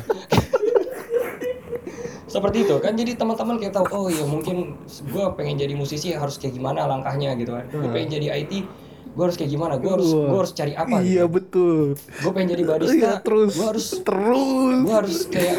Seperti 2.29 2.61
itu 2.61 2.77
kan 2.77 2.93
jadi 2.93 3.17
teman-teman 3.17 3.57
kayak 3.57 3.73
tahu 3.73 3.85
oh 3.89 4.05
ya 4.05 4.21
mungkin 4.21 4.77
gua 5.09 5.33
pengen 5.33 5.57
jadi 5.57 5.73
musisi 5.73 6.13
harus 6.13 6.37
kayak 6.37 6.53
gimana 6.61 6.85
langkahnya 6.85 7.33
gitu 7.37 7.57
kan. 7.57 7.65
Gue 7.73 7.89
pengen 7.89 8.21
jadi 8.21 8.45
IT 8.45 8.69
gue 9.09 9.23
harus 9.25 9.37
kayak 9.37 9.51
gimana? 9.51 9.73
Gue 9.81 9.91
harus 9.91 10.09
gue 10.13 10.37
harus 10.37 10.53
cari 10.53 10.73
apa 10.77 11.01
iya 11.01 11.25
gitu. 11.25 11.33
betul. 11.33 11.79
Gue 11.97 12.31
pengen 12.31 12.49
jadi 12.53 12.63
barista. 12.63 12.93
Iya 12.95 13.11
terus 13.25 13.51
gue 13.57 13.67
harus 13.67 13.87
terus. 14.05 14.77
gue 14.85 14.95
harus 14.95 15.17
kayak 15.27 15.55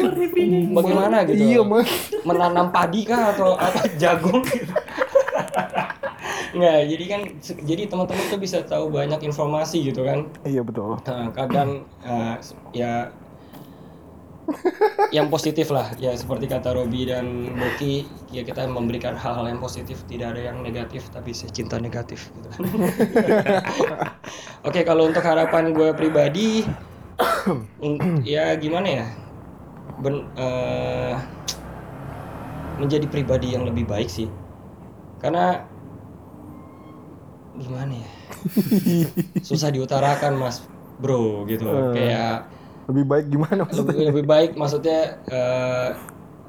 bagaimana 0.71 1.15
gitu? 1.27 1.41
Iya 1.41 1.61
mas. 1.67 1.89
Menanam 2.23 2.67
padi 2.71 3.01
kah 3.03 3.35
atau 3.35 3.57
apa? 3.65 3.79
Jagung. 3.99 4.41
Gitu. 4.45 4.73
nggak 6.51 6.79
jadi 6.83 7.05
kan 7.07 7.21
jadi 7.63 7.81
teman-teman 7.87 8.25
tuh 8.27 8.39
bisa 8.39 8.59
tahu 8.67 8.91
banyak 8.91 9.19
informasi 9.23 9.91
gitu 9.91 10.03
kan? 10.03 10.27
Iya 10.43 10.61
betul. 10.67 10.99
Nah, 11.07 11.31
kadang 11.31 11.87
eh, 12.03 12.35
ya 12.75 13.07
yang 15.11 15.27
positif 15.27 15.69
lah 15.69 15.91
ya 15.99 16.15
seperti 16.15 16.47
kata 16.47 16.75
Robi 16.75 17.07
dan 17.07 17.51
Boki 17.55 18.07
ya 18.31 18.47
kita 18.47 18.67
memberikan 18.67 19.15
hal-hal 19.15 19.47
yang 19.47 19.59
positif 19.59 20.03
tidak 20.07 20.35
ada 20.35 20.51
yang 20.51 20.63
negatif 20.63 21.11
tapi 21.11 21.35
saya 21.35 21.51
cinta 21.51 21.77
negatif 21.77 22.31
gitu. 22.35 22.49
Oke 24.67 24.87
kalau 24.87 25.11
untuk 25.11 25.23
harapan 25.23 25.75
gue 25.75 25.91
pribadi 25.95 26.63
ya 28.23 28.55
gimana 28.55 28.87
ya? 28.87 29.05
Ben- 30.01 30.27
eh, 30.39 31.13
menjadi 32.81 33.05
pribadi 33.05 33.53
yang 33.53 33.67
lebih 33.67 33.85
baik 33.85 34.09
sih. 34.09 34.25
Karena 35.21 35.61
gimana 37.59 37.93
ya? 37.93 38.09
Susah 39.47 39.69
diutarakan 39.69 40.39
mas 40.39 40.65
bro 40.97 41.45
gitu. 41.45 41.67
Kayak 41.93 42.49
lebih 42.91 43.05
baik 43.07 43.25
gimana 43.31 43.63
mas 43.63 43.75
lebih, 43.79 43.95
lebih 44.11 44.25
baik 44.27 44.51
maksudnya 44.59 44.99
eh 45.31 45.89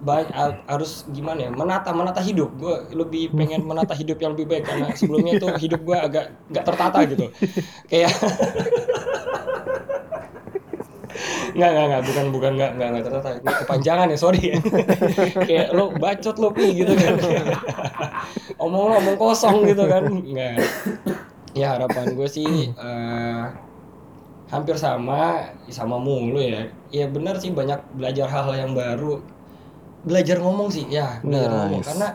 baik 0.03 0.29
ha- 0.35 0.59
harus 0.67 1.07
gimana 1.15 1.47
ya? 1.47 1.51
Menata 1.55 1.95
menata 1.95 2.19
hidup. 2.19 2.51
Gue 2.59 2.75
lebih 2.91 3.31
pengen 3.39 3.63
menata 3.63 3.95
hidup 3.95 4.19
yang 4.19 4.35
lebih 4.35 4.51
baik 4.51 4.65
karena 4.67 4.91
sebelumnya 4.99 5.39
tuh 5.39 5.55
hidup 5.63 5.81
gue 5.87 5.95
agak 5.95 6.25
nggak 6.51 6.65
tertata 6.67 6.99
gitu. 7.07 7.31
Kayak 7.87 8.11
nggak 11.53 11.71
nggak 11.71 11.87
nggak 11.87 12.03
bukan 12.09 12.27
bukan 12.35 12.53
nggak 12.59 12.71
nggak 12.75 12.89
nggak 12.91 13.05
tertata. 13.07 13.29
Kepanjangan 13.63 14.07
ya 14.11 14.19
sorry. 14.19 14.43
Ya 14.43 14.59
kayak 15.49 15.69
lo 15.71 15.95
bacot 15.95 16.37
lo 16.43 16.51
pi 16.51 16.67
gitu 16.83 16.93
kan. 16.99 17.15
Omong 18.59 18.99
omong 18.99 19.17
kosong 19.17 19.63
gitu 19.71 19.87
kan. 19.87 20.03
Nggak. 20.11 20.67
Ya 21.55 21.79
harapan 21.79 22.17
gue 22.17 22.27
sih 22.27 22.75
eh, 22.75 23.43
hampir 24.53 24.77
sama 24.77 25.49
sama 25.73 25.97
mulu 25.97 26.37
ya. 26.37 26.69
Ya 26.93 27.09
benar 27.09 27.41
sih 27.41 27.49
banyak 27.49 27.81
belajar 27.97 28.29
hal-hal 28.29 28.69
yang 28.69 28.73
baru. 28.77 29.25
Belajar 30.05 30.37
ngomong 30.45 30.69
sih 30.69 30.85
ya 30.93 31.25
belajar 31.25 31.49
ngomong. 31.49 31.81
Nice. 31.81 31.89
karena 31.89 32.09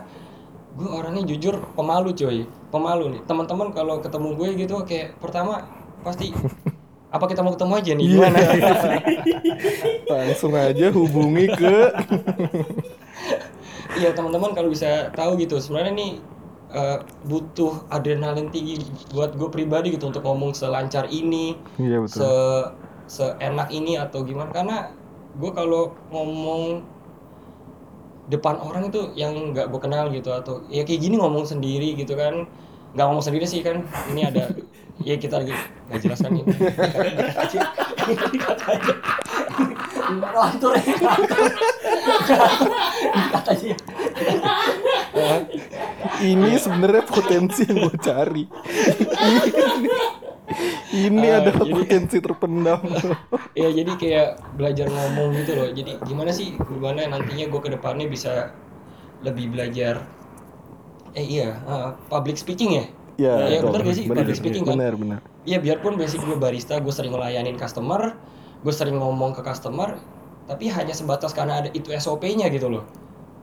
gue 0.78 0.88
orangnya 0.88 1.22
jujur 1.26 1.58
pemalu 1.74 2.14
coy. 2.14 2.46
Pemalu 2.70 3.04
nih. 3.18 3.20
Teman-teman 3.26 3.74
kalau 3.74 3.98
ketemu 3.98 4.28
gue 4.38 4.48
gitu 4.54 4.74
kayak 4.86 5.18
pertama 5.18 5.66
pasti 6.06 6.30
apa 7.14 7.24
kita 7.26 7.42
mau 7.42 7.58
ketemu 7.58 7.74
aja 7.74 7.92
nih? 7.98 8.06
Gimana? 8.06 8.38
Langsung 10.14 10.54
aja 10.54 10.86
hubungi 10.94 11.46
ke 11.50 11.76
iya 13.98 14.14
teman-teman 14.14 14.54
kalau 14.54 14.70
bisa 14.70 15.10
tahu 15.10 15.34
gitu. 15.42 15.58
Sebenarnya 15.58 15.90
nih 15.90 16.12
eh, 16.72 16.98
butuh 17.24 17.88
adrenalin 17.88 18.52
tinggi 18.52 18.84
buat 19.12 19.36
gue 19.36 19.48
pribadi 19.48 19.96
gitu 19.96 20.08
untuk 20.12 20.24
ngomong 20.24 20.52
selancar 20.52 21.08
ini 21.08 21.56
iya 21.80 22.00
betul. 22.00 22.20
se 22.20 22.30
seenak 23.08 23.72
ini 23.72 23.96
atau 23.96 24.20
gimana. 24.24 24.52
Karena 24.52 24.92
gue 25.38 25.50
kalau 25.52 25.96
ngomong 26.12 26.84
depan 28.28 28.60
orang 28.60 28.92
itu 28.92 29.08
yang 29.16 29.56
nggak 29.56 29.72
gue 29.72 29.80
kenal 29.80 30.12
gitu 30.12 30.28
atau 30.28 30.60
ya 30.68 30.84
kayak 30.84 31.00
gini 31.00 31.16
ngomong 31.16 31.48
sendiri 31.48 31.96
gitu 31.96 32.12
kan. 32.16 32.44
Nggak 32.92 33.06
ngomong 33.08 33.24
sendiri 33.24 33.44
sih 33.48 33.64
kan 33.64 33.84
ini 34.12 34.28
ada 34.28 34.52
ya 35.00 35.16
kita 35.16 35.40
lagi 35.40 35.56
nggak 35.88 36.00
jelas 36.04 36.20
kan 36.20 36.32
ini. 36.36 36.52
Aja 37.36 37.60
lantur 40.08 40.72
ya 40.72 40.82
Dikat 43.12 43.44
aja 43.44 43.76
ini 46.20 46.56
sebenarnya 46.56 47.04
potensi 47.04 47.62
yang 47.62 47.78
gue 47.82 47.96
cari. 47.98 48.44
Ini, 50.88 51.20
Ah, 51.28 51.44
adalah 51.44 51.60
jadi- 51.60 51.76
potensi 51.76 52.16
terpendam. 52.18 52.80
Ya 53.52 53.68
jadi 53.68 53.92
kayak 53.94 54.28
belajar 54.56 54.88
ngomong 54.88 55.36
gitu 55.36 55.52
loh. 55.54 55.68
Jadi 55.68 56.00
gimana 56.02 56.30
sih 56.32 56.56
gimana 56.56 57.04
nantinya 57.06 57.46
gue 57.46 57.60
ke 57.60 57.70
depannya 57.70 58.08
bisa 58.08 58.56
lebih 59.20 59.52
belajar? 59.52 60.08
Eh 61.12 61.24
iya 61.24 61.60
ah, 61.64 61.92
public 62.08 62.36
speaking 62.36 62.70
ya? 62.72 62.84
Ya 63.18 63.34
ya 63.50 63.58
betul. 63.58 63.74
bener 63.74 63.82
gak 63.82 63.96
sih 63.98 64.04
benar 64.06 64.22
public 64.22 64.38
speaking 64.38 64.62
kan? 64.62 64.74
benar 64.78 64.94
benar 64.94 65.18
ya 65.42 65.58
biarpun 65.58 65.98
basic 65.98 66.22
gue 66.22 66.38
barista 66.38 66.78
gue 66.78 66.94
sering 66.94 67.10
ngelayanin 67.10 67.58
customer 67.58 68.14
gue 68.62 68.70
sering 68.70 68.94
ngomong 68.94 69.34
ke 69.34 69.42
customer 69.42 69.98
tapi 70.46 70.70
hanya 70.70 70.94
sebatas 70.94 71.34
karena 71.34 71.58
ada 71.58 71.68
itu 71.72 71.90
SOP-nya 71.90 72.46
gitu 72.48 72.70
loh. 72.70 72.86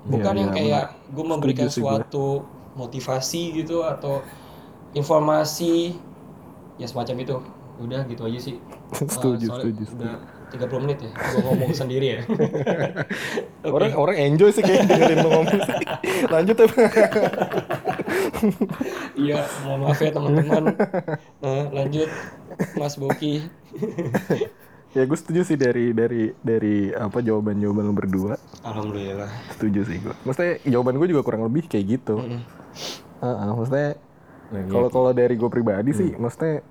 Bukan 0.08 0.32
Iya, 0.32 0.42
yang 0.42 0.50
iya, 0.50 0.58
kayak 0.58 0.86
gue 1.12 1.26
memberikan 1.28 1.68
Setuju 1.68 1.84
gue. 1.84 1.92
Motivasi 2.76 3.56
gitu 3.64 3.82
atau 3.82 4.22
informasi 4.94 5.96
ya 6.78 6.88
semacam 6.88 7.16
itu. 7.24 7.36
Udah 7.76 8.08
gitu 8.08 8.24
aja 8.24 8.40
sih. 8.40 8.56
Setuju, 8.96 9.52
soalnya 9.52 9.74
setuju, 9.76 9.84
udah 10.00 10.16
30 10.56 10.84
menit 10.88 10.98
ya 11.04 11.12
gue 11.12 11.42
ngomong 11.42 11.72
sendiri 11.82 12.08
ya. 12.16 12.20
Orang 13.76 13.92
orang 13.98 14.18
enjoy 14.18 14.50
sih 14.54 14.64
kayak 14.64 14.88
dengerin 14.88 15.20
lo 15.26 15.30
ngomong 15.34 15.58
lanjut 16.30 16.56
ya 16.56 16.68
iya 19.18 19.40
mohon 19.66 19.80
maaf 19.90 20.00
ya 20.00 20.12
teman-teman. 20.14 20.64
Nah, 21.42 21.64
lanjut 21.74 22.10
Mas 22.78 22.96
Boki. 22.96 23.42
Ya 24.96 25.04
gue 25.04 25.18
setuju 25.18 25.42
sih 25.44 25.58
dari 25.58 25.92
dari 25.92 26.32
dari 26.46 26.94
apa 26.94 27.20
jawaban 27.26 27.58
jawaban 27.58 27.90
lo 27.90 27.94
berdua. 27.98 28.34
Alhamdulillah. 28.62 29.28
Setuju 29.58 29.82
sih 29.90 29.98
gue 29.98 30.14
maksudnya 30.24 30.62
jawaban 30.70 31.02
gue 31.02 31.08
juga 31.10 31.22
kurang 31.26 31.44
lebih 31.50 31.66
kayak 31.66 32.00
gitu. 32.00 32.22
Mm-mm. 32.22 32.42
Heeh, 33.26 33.52
maksudnya 33.58 33.90
Nah, 34.46 34.62
iya. 34.62 34.70
kalau 34.70 34.90
kalau 34.94 35.10
dari 35.10 35.34
gue 35.34 35.50
pribadi 35.50 35.90
sih 35.90 36.14
maksudnya 36.22 36.62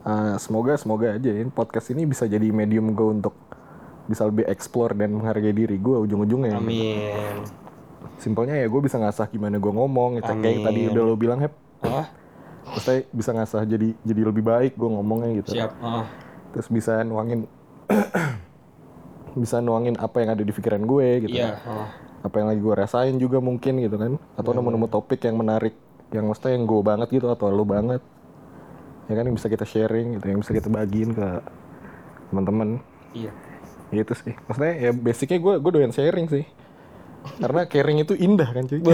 uh, 0.00 0.40
semoga 0.40 0.80
semoga 0.80 1.12
aja 1.12 1.28
ya 1.28 1.44
podcast 1.52 1.92
ini 1.92 2.08
bisa 2.08 2.24
jadi 2.24 2.48
medium 2.48 2.96
gue 2.96 3.20
untuk 3.20 3.36
bisa 4.08 4.24
lebih 4.24 4.48
explore 4.48 4.96
dan 4.96 5.12
menghargai 5.12 5.52
diri 5.52 5.76
gue 5.76 5.96
ujung-ujungnya. 6.08 6.56
Amin. 6.56 7.44
Simpelnya 8.16 8.56
ya 8.56 8.66
gue 8.70 8.80
bisa 8.80 8.96
ngasah 8.96 9.28
gimana 9.28 9.60
gue 9.60 9.72
ngomong 9.76 10.22
gitu. 10.22 10.30
kayak 10.40 10.64
tadi 10.64 10.80
udah 10.88 11.02
lo 11.04 11.14
bilang 11.18 11.42
Hep. 11.42 11.52
Ah 11.84 12.08
maksudnya 12.66 13.06
bisa 13.14 13.30
ngasah 13.30 13.62
jadi 13.62 13.88
jadi 14.02 14.22
lebih 14.26 14.42
baik 14.42 14.72
gue 14.74 14.88
ngomongnya 14.90 15.30
gitu. 15.42 15.54
Siap 15.54 15.72
ah. 15.82 16.06
Terus 16.54 16.68
bisa 16.70 17.02
nuangin 17.06 17.46
bisa 19.42 19.60
nuangin 19.60 19.94
apa 20.00 20.16
yang 20.24 20.34
ada 20.34 20.42
di 20.42 20.52
pikiran 20.54 20.82
gue 20.82 21.28
gitu. 21.28 21.36
Iya 21.36 21.60
ah. 21.66 21.86
Apa 22.26 22.36
yang 22.42 22.48
lagi 22.50 22.60
gue 22.60 22.74
rasain 22.74 23.14
juga 23.16 23.38
mungkin 23.38 23.78
gitu 23.78 23.96
kan. 23.96 24.18
Atau 24.34 24.50
nemu-nemu 24.52 24.86
topik 24.90 25.22
yang 25.22 25.38
menarik 25.38 25.74
yang 26.14 26.26
maksudnya 26.26 26.58
yang 26.58 26.64
gue 26.66 26.80
banget 26.82 27.08
gitu 27.14 27.30
atau 27.30 27.50
lo 27.50 27.62
banget. 27.62 28.02
Ya 29.06 29.14
kan 29.14 29.24
yang 29.26 29.36
bisa 29.38 29.46
kita 29.46 29.62
sharing 29.62 30.18
gitu 30.18 30.26
yang 30.34 30.38
bisa 30.42 30.52
kita 30.52 30.66
bagiin 30.66 31.14
ke 31.14 31.28
teman-teman. 32.34 32.82
Iya. 33.14 33.30
Gitu 33.94 34.12
sih. 34.18 34.34
Maksudnya 34.50 34.74
ya 34.74 34.90
basicnya 34.90 35.38
gue 35.38 35.54
gue 35.62 35.70
doyan 35.70 35.94
sharing 35.94 36.26
sih. 36.26 36.44
Karena 37.38 37.66
caring 37.66 37.98
itu 38.02 38.14
indah 38.14 38.50
kan 38.50 38.64
cuy. 38.66 38.80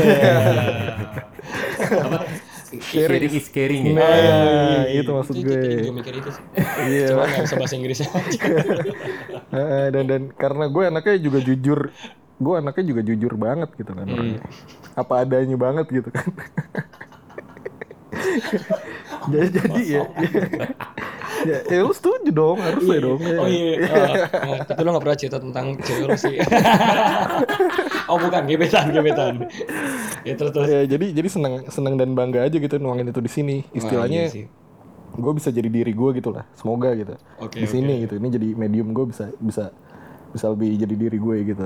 Sharing 2.80 3.28
is 3.28 3.52
caring 3.52 3.92
ya? 3.92 4.00
Nah 4.00 4.88
itu 4.88 5.10
maksud 5.12 5.34
itu, 5.36 5.44
itu, 5.44 5.52
gue. 5.52 5.92
mikir 5.92 6.14
itu 6.24 6.30
sih. 6.32 6.44
Iya. 6.88 7.06
cuma 7.12 7.28
nggak 7.28 7.44
bisa 7.44 7.56
bahasa 7.60 7.74
Inggris 7.76 7.98
aja. 8.00 8.14
Heeh, 9.56 9.84
dan 9.92 10.04
dan 10.08 10.22
karena 10.32 10.64
gue 10.72 10.84
anaknya 10.88 11.14
juga 11.20 11.38
jujur 11.44 11.92
gue 12.38 12.54
anaknya 12.58 12.84
juga 12.88 13.00
jujur 13.04 13.32
banget 13.36 13.70
gitu 13.76 13.92
kan 13.92 14.06
orangnya. 14.08 14.40
apa 14.96 15.12
adanya 15.24 15.56
banget 15.56 15.86
gitu 15.90 16.10
kan. 16.12 16.30
Jadi 19.32 19.48
jadi 19.54 19.82
ya 19.86 20.02
ya, 21.46 21.58
ya 21.66 21.78
lu 21.82 21.94
setuju 21.94 22.30
dong 22.30 22.58
harusnya 22.58 22.98
dong 23.02 23.20
ya. 23.22 23.38
oh 23.38 23.48
iya 23.48 23.74
ah, 23.86 24.14
ah, 24.34 24.58
tapi 24.66 24.80
lo 24.82 24.88
nggak 24.94 25.04
pernah 25.04 25.18
cerita 25.18 25.38
tentang 25.38 25.66
cewek 25.78 26.06
lo 26.10 26.16
sih. 26.18 26.36
Oh 28.10 28.18
bukan 28.20 28.44
gebetan 28.44 28.92
gebetan. 28.92 29.48
Ya 30.26 30.36
terus 30.36 30.52
terus. 30.52 30.68
Ya 30.68 30.84
jadi 30.84 31.16
jadi 31.16 31.28
seneng 31.32 31.64
seneng 31.72 31.94
dan 31.96 32.12
bangga 32.12 32.44
aja 32.44 32.56
gitu 32.60 32.76
nuangin 32.76 33.08
itu 33.08 33.22
di 33.24 33.30
sini. 33.30 33.56
Istilahnya 33.72 34.28
Wah, 34.28 34.36
iya 34.36 34.46
gue 35.12 35.32
bisa 35.36 35.52
jadi 35.52 35.68
diri 35.68 35.92
gue 35.92 36.10
gitu 36.16 36.32
lah 36.32 36.48
semoga 36.56 36.88
gitu. 36.96 37.14
Oke, 37.36 37.60
di 37.60 37.68
sini 37.68 38.08
gitu 38.08 38.16
ini 38.16 38.28
jadi 38.32 38.48
medium 38.56 38.96
gue 38.96 39.12
bisa 39.12 39.28
bisa 39.36 39.68
bisa 40.32 40.46
lebih 40.48 40.72
jadi 40.80 40.94
diri 40.96 41.18
gue 41.20 41.36
gitu 41.52 41.62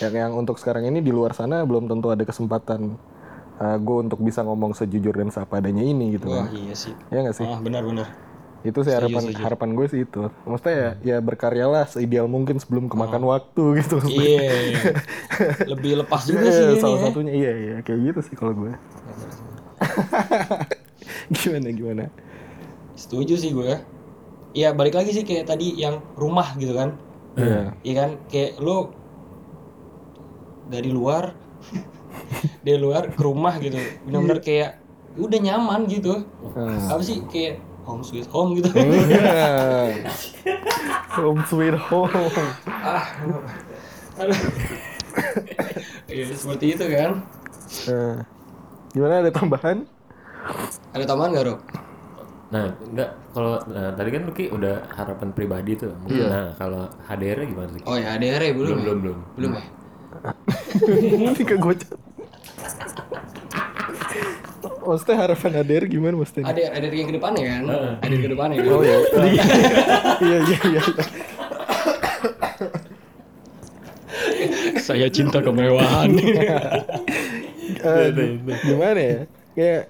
yang 0.00 0.14
yang 0.14 0.32
untuk 0.36 0.56
sekarang 0.56 0.88
ini 0.88 1.00
di 1.00 1.12
luar 1.12 1.32
sana 1.32 1.64
belum 1.64 1.88
tentu 1.88 2.08
ada 2.08 2.24
kesempatan 2.24 2.96
uh, 3.60 3.76
gue 3.76 3.96
untuk 4.08 4.20
bisa 4.20 4.40
ngomong 4.40 4.72
sejujur 4.72 5.12
dan 5.12 5.28
seapa 5.28 5.60
adanya 5.60 5.84
ini 5.84 6.16
gitu 6.16 6.32
wah 6.32 6.48
kan. 6.48 6.56
iya 6.56 6.74
sih. 6.74 6.94
Ya 7.12 7.20
nggak 7.24 7.36
sih? 7.36 7.46
Ah 7.46 7.60
benar 7.60 7.84
benar. 7.84 8.08
Itu 8.60 8.84
sih 8.84 8.92
harapan 8.92 9.24
setuju. 9.24 9.40
harapan 9.40 9.68
gue 9.72 9.86
sih 9.88 10.00
itu. 10.04 10.20
Maksudnya 10.44 10.76
ya 10.76 10.90
ya 11.00 11.16
berkaryalah 11.24 11.88
seideal 11.88 12.28
mungkin 12.28 12.60
sebelum 12.60 12.92
kemakan 12.92 13.24
waktu 13.24 13.80
gitu 13.80 13.96
iya 14.04 14.92
lebih 15.72 16.04
lepas 16.04 16.28
juga 16.28 16.48
sih 16.52 16.64
Iya, 16.64 16.72
ini 16.72 16.76
salah 16.80 16.98
ya. 17.00 17.04
satunya. 17.08 17.32
Iya 17.32 17.52
iya 17.56 17.76
kayak 17.80 18.00
gitu 18.12 18.20
sih 18.20 18.34
kalau 18.36 18.52
gue 18.52 18.72
gimana 21.40 21.68
gimana? 21.72 22.04
Setuju 22.96 23.34
sih 23.40 23.50
gue. 23.52 23.80
Ya 24.52 24.74
balik 24.76 24.92
lagi 24.98 25.14
sih 25.14 25.24
kayak 25.24 25.48
tadi 25.48 25.72
yang 25.78 26.04
rumah 26.18 26.52
gitu 26.60 26.76
kan. 26.76 26.96
Iya. 27.38 27.72
Iya 27.80 27.94
kan? 27.96 28.10
Kayak 28.28 28.60
lu 28.60 28.92
dari 30.70 30.90
luar 30.94 31.34
dari 32.62 32.78
luar 32.78 33.10
ke 33.10 33.20
rumah 33.20 33.58
gitu. 33.58 33.76
Benar-benar 34.06 34.38
kayak 34.40 34.78
udah 35.18 35.38
nyaman 35.42 35.90
gitu. 35.90 36.22
Ah. 36.54 36.94
Apa 36.96 37.02
sih 37.02 37.20
kayak 37.26 37.58
home 37.82 38.06
sweet 38.06 38.30
home 38.30 38.54
gitu. 38.56 38.70
Iya. 38.70 40.06
Home 41.18 41.42
sweet 41.50 41.74
home. 41.74 42.14
ah. 42.70 43.04
Aduh. 44.22 44.38
Iya 46.06 46.24
seperti 46.34 46.78
itu 46.78 46.84
kan. 46.86 47.26
Nah, 47.90 48.22
gimana 48.94 49.14
ada 49.26 49.30
tambahan? 49.34 49.86
Ada 50.90 51.04
tambahan 51.06 51.30
gak, 51.38 51.46
Rob? 51.46 51.60
Nah, 52.50 52.66
enggak 52.82 53.10
kalau 53.30 53.62
nah, 53.70 53.94
tadi 53.94 54.10
kan 54.10 54.22
Luki 54.26 54.50
udah 54.50 54.82
harapan 54.90 55.30
pribadi 55.30 55.78
tuh. 55.78 55.94
Mungkin 56.02 56.26
nah 56.26 56.50
kalau 56.58 56.90
HDR 57.06 57.46
gimana 57.46 57.70
sih? 57.74 57.82
Oh 57.86 57.94
ya, 57.94 58.18
ya 58.18 58.54
belum 58.54 58.54
Belum 58.54 58.78
ya? 58.78 58.82
belum 58.82 58.98
belum. 59.02 59.18
Belum 59.38 59.50
ya? 59.54 59.64
Ke 61.48 61.56
gocap. 61.56 61.98
Maksudnya 64.80 65.16
harapan 65.18 65.50
ADR 65.60 65.84
gimana 65.86 66.14
maksudnya? 66.16 66.44
ADR, 66.46 66.70
ADR 66.74 66.92
yang 66.92 67.08
ke 67.08 67.14
depannya 67.14 67.42
kan? 67.46 67.62
ADR 68.02 68.20
ke 68.20 68.28
depannya 68.28 68.56
kan? 68.58 68.68
Oh 68.68 68.82
ya. 68.82 68.96
Iya 70.20 70.38
iya 70.42 70.58
iya. 70.66 70.82
Saya 74.80 75.06
cinta 75.08 75.40
kemewahan. 75.40 76.10
Eh, 77.70 78.10
gimana 78.66 78.98
ya? 78.98 79.18
Kayak 79.54 79.82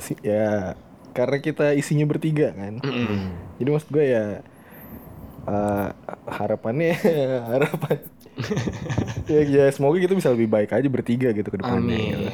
si- 0.00 0.16
ya 0.24 0.72
karena 1.12 1.36
kita 1.38 1.76
isinya 1.76 2.08
bertiga 2.08 2.48
kan. 2.50 2.80
Jadi 3.60 3.68
maksud 3.68 3.92
gue 3.92 4.06
ya 4.08 4.40
eh, 5.44 5.86
harapannya 6.26 6.96
harapan 7.44 7.96
ya, 9.30 9.40
ya 9.44 9.64
semoga 9.72 9.98
kita 10.00 10.14
bisa 10.16 10.30
lebih 10.32 10.48
baik 10.48 10.70
aja 10.72 10.88
bertiga 10.88 11.28
gitu 11.34 11.48
ke 11.50 11.58
depannya. 11.60 11.80
Amin. 11.82 12.14
Gitu. 12.14 12.30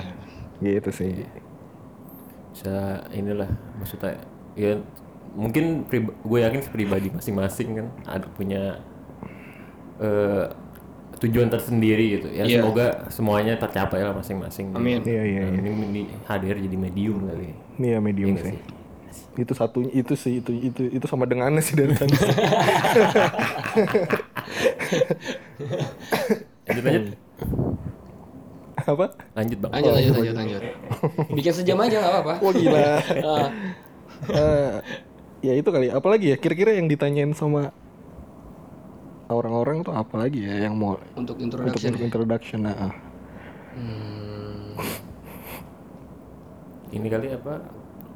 Gitu 0.62 0.90
sih. 0.92 1.12
Bisa 2.52 3.04
inilah 3.12 3.50
maksudnya 3.76 4.16
ya 4.56 4.80
mungkin 5.36 5.84
gue 6.24 6.38
yakin 6.40 6.60
pribadi 6.72 7.12
masing-masing 7.12 7.68
kan 7.76 7.86
ada 8.08 8.24
punya 8.32 8.80
eh, 10.00 10.48
tujuan 11.20 11.48
tersendiri 11.48 12.20
gitu 12.20 12.28
ya 12.32 12.44
Iya. 12.44 12.60
semoga 12.60 12.86
semuanya 13.08 13.56
tercapai 13.56 14.04
lah 14.04 14.12
masing-masing 14.16 14.72
Amin. 14.76 15.00
Iya 15.04 15.22
iya. 15.24 15.42
Nah, 15.48 15.60
iya. 15.64 15.72
ini, 15.72 16.02
HDR 16.28 16.56
jadi 16.60 16.76
medium 16.76 17.24
kali 17.24 17.52
Ini 17.80 17.86
ya 17.96 17.98
medium 18.00 18.36
Iya 18.36 18.52
sih. 18.52 18.56
Itu 19.36 19.52
satunya 19.52 19.92
itu 19.92 20.14
sih 20.14 20.40
itu 20.40 20.50
itu 20.52 20.82
itu 20.90 21.06
sama 21.06 21.24
dengannya 21.24 21.60
sih 21.60 21.76
dari 21.76 21.92
tadi. 21.92 22.16
lanjut 26.66 26.84
lanjut 26.84 27.04
Apa? 28.86 29.06
lanjut 29.34 29.58
bang 29.58 29.70
Lanjut, 29.72 29.92
lanjut, 29.92 30.12
lanjut, 30.14 30.34
lanjut. 30.36 30.62
Bikin 31.34 31.52
sejam 31.52 31.78
aja 31.80 31.96
gak 31.98 32.12
apa-apa. 32.12 32.34
Wah 32.38 32.52
gila. 32.54 32.80
Ah, 33.24 33.48
Eh, 34.26 34.74
ya 35.42 35.52
itu 35.52 35.68
kali. 35.68 35.90
Apalagi 35.90 36.32
ya 36.32 36.36
kira-kira 36.38 36.72
yang 36.72 36.86
ditanyain 36.86 37.34
sama 37.34 37.68
orang-orang 39.28 39.82
tuh 39.82 39.92
apa 39.92 40.14
lagi 40.16 40.40
ya 40.40 40.64
yang 40.64 40.78
mau 40.78 40.96
untuk 41.18 41.36
untuk 41.36 41.60
introduction. 41.66 41.90
ya. 41.92 42.00
introduction 42.00 42.60
nah. 42.62 42.94
Hmm, 43.74 44.72
ini 46.88 47.06
kali 47.10 47.34
apa 47.34 47.60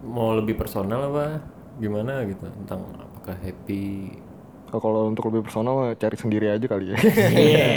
mau 0.03 0.33
lebih 0.33 0.55
personal 0.55 1.09
apa 1.09 1.45
gimana 1.77 2.25
gitu 2.25 2.45
tentang 2.45 2.85
apakah 2.95 3.37
happy 3.37 4.17
Kalau 4.71 5.11
untuk 5.11 5.27
lebih 5.29 5.43
personal 5.45 5.75
mah 5.75 5.91
cari 5.93 6.15
sendiri 6.15 6.47
aja 6.47 6.63
kali 6.63 6.95
ya. 6.95 6.97
Iya. 7.27 7.69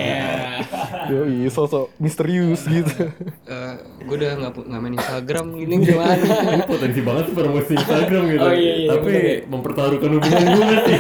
Yoi, 1.10 1.50
sosok 1.50 1.90
misterius 1.98 2.70
gitu. 2.70 3.10
Eh, 3.44 3.74
gue 4.00 4.14
udah 4.14 4.38
nggak 4.38 4.52
nggak 4.62 4.78
main 4.80 4.94
Instagram 4.94 5.58
ini 5.58 5.76
gimana? 5.90 6.14
ini 6.22 6.62
potensi 6.64 7.02
banget 7.02 7.24
tuh 7.28 7.36
promosi 7.36 7.74
Instagram 7.74 8.24
gitu 8.30 8.46
Oh, 8.46 8.54
iya, 8.54 8.74
iya, 8.78 8.90
tapi 8.94 9.10
bener. 9.10 9.38
mempertaruhkan 9.50 10.10
hubungan 10.14 10.46
gue 10.46 10.76
sih 10.86 10.98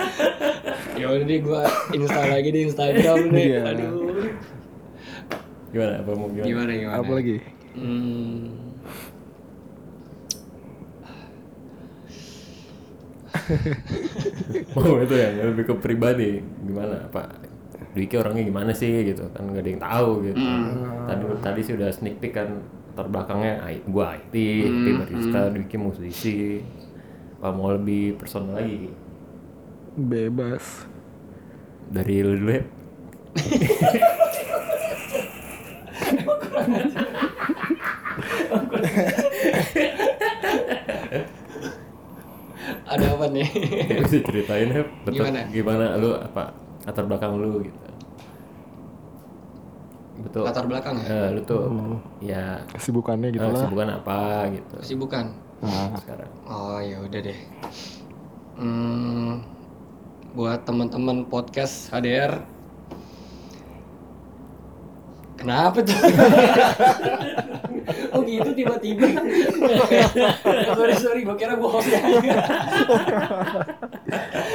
ya 1.00 1.06
udah 1.08 1.24
deh 1.24 1.38
gue 1.38 1.62
install 1.94 2.26
lagi 2.28 2.48
di 2.50 2.60
Instagram 2.66 3.18
nih. 3.30 3.46
Iya. 3.46 3.60
Aduh. 3.70 3.90
gimana 5.70 5.92
apa 6.02 6.10
mau 6.12 6.26
gimana 6.28 6.44
Gimana 6.44 6.70
gimana? 6.74 6.96
Apa 6.98 7.12
lagi? 7.14 7.36
Hmm, 7.72 8.69
oh 14.78 14.98
itu 15.00 15.14
ya 15.14 15.28
lebih 15.46 15.64
ke 15.70 15.74
pribadi. 15.78 16.42
Gimana 16.62 17.06
pak? 17.08 17.28
Dwiki 17.90 18.14
orangnya 18.18 18.44
gimana 18.46 18.70
sih 18.70 18.90
gitu? 19.04 19.26
Kan 19.34 19.50
nggak 19.50 19.62
ada 19.62 19.70
yang 19.70 19.82
tahu 19.82 20.10
gitu. 20.26 20.38
Tadi 21.06 21.24
tadi 21.42 21.60
sih 21.62 21.74
udah 21.78 21.88
sneak 21.90 22.18
peek 22.18 22.34
kan 22.34 22.48
latar 22.90 23.06
belakangnya 23.06 23.64
I- 23.64 23.86
gua 23.86 24.12
IT 24.12 24.34
Dwiki 24.34 24.90
barista 24.98 25.40
Dwiki 25.48 25.76
musisi 25.78 26.60
apa 27.40 27.48
mau 27.50 27.72
lebih 27.72 28.18
personal 28.18 28.60
lagi. 28.60 28.90
Bebas. 29.96 30.86
dari 31.90 32.22
lu 32.22 32.38
dulu 32.38 32.54
ya 32.54 32.62
ada 42.86 43.06
apa 43.14 43.19
nih? 43.30 43.46
Ya, 43.86 43.96
bisa 44.02 44.18
ceritain 44.22 44.68
ya 44.68 44.82
betul 45.02 45.22
Gimana? 45.22 45.40
gimana 45.48 45.84
lu 45.96 46.10
apa 46.12 46.52
latar 46.82 47.04
belakang 47.04 47.32
lu 47.36 47.62
gitu 47.62 47.78
betul 50.20 50.44
Latar 50.44 50.64
belakang 50.64 51.00
ya? 51.00 51.08
Eh, 51.08 51.28
lu 51.32 51.40
tuh 51.42 51.64
ya 52.20 52.44
Kesibukannya 52.70 53.28
gitu 53.30 53.40
eh, 53.40 53.48
lah. 53.48 53.56
kesibukan 53.56 53.88
apa 53.94 54.18
gitu 54.52 54.74
Kesibukan. 54.78 55.24
Nah, 55.60 55.92
sekarang 55.96 56.30
Oh 56.44 56.76
ya 56.78 56.96
udah 56.98 57.20
deh. 57.20 57.40
Hmm, 58.56 59.40
buat 60.32 60.60
teman-teman 60.62 61.24
podcast 61.24 61.88
HDR. 61.88 62.44
Kenapa 65.34 65.80
tuh? 65.80 65.96
oh 68.12 68.20
gitu 68.26 68.50
tiba-tiba. 68.54 69.06
sorry 70.78 70.94
sorry, 70.98 71.20
gue 71.22 71.36
kira 71.38 71.54
gue 71.56 71.70
hostnya. 71.70 72.00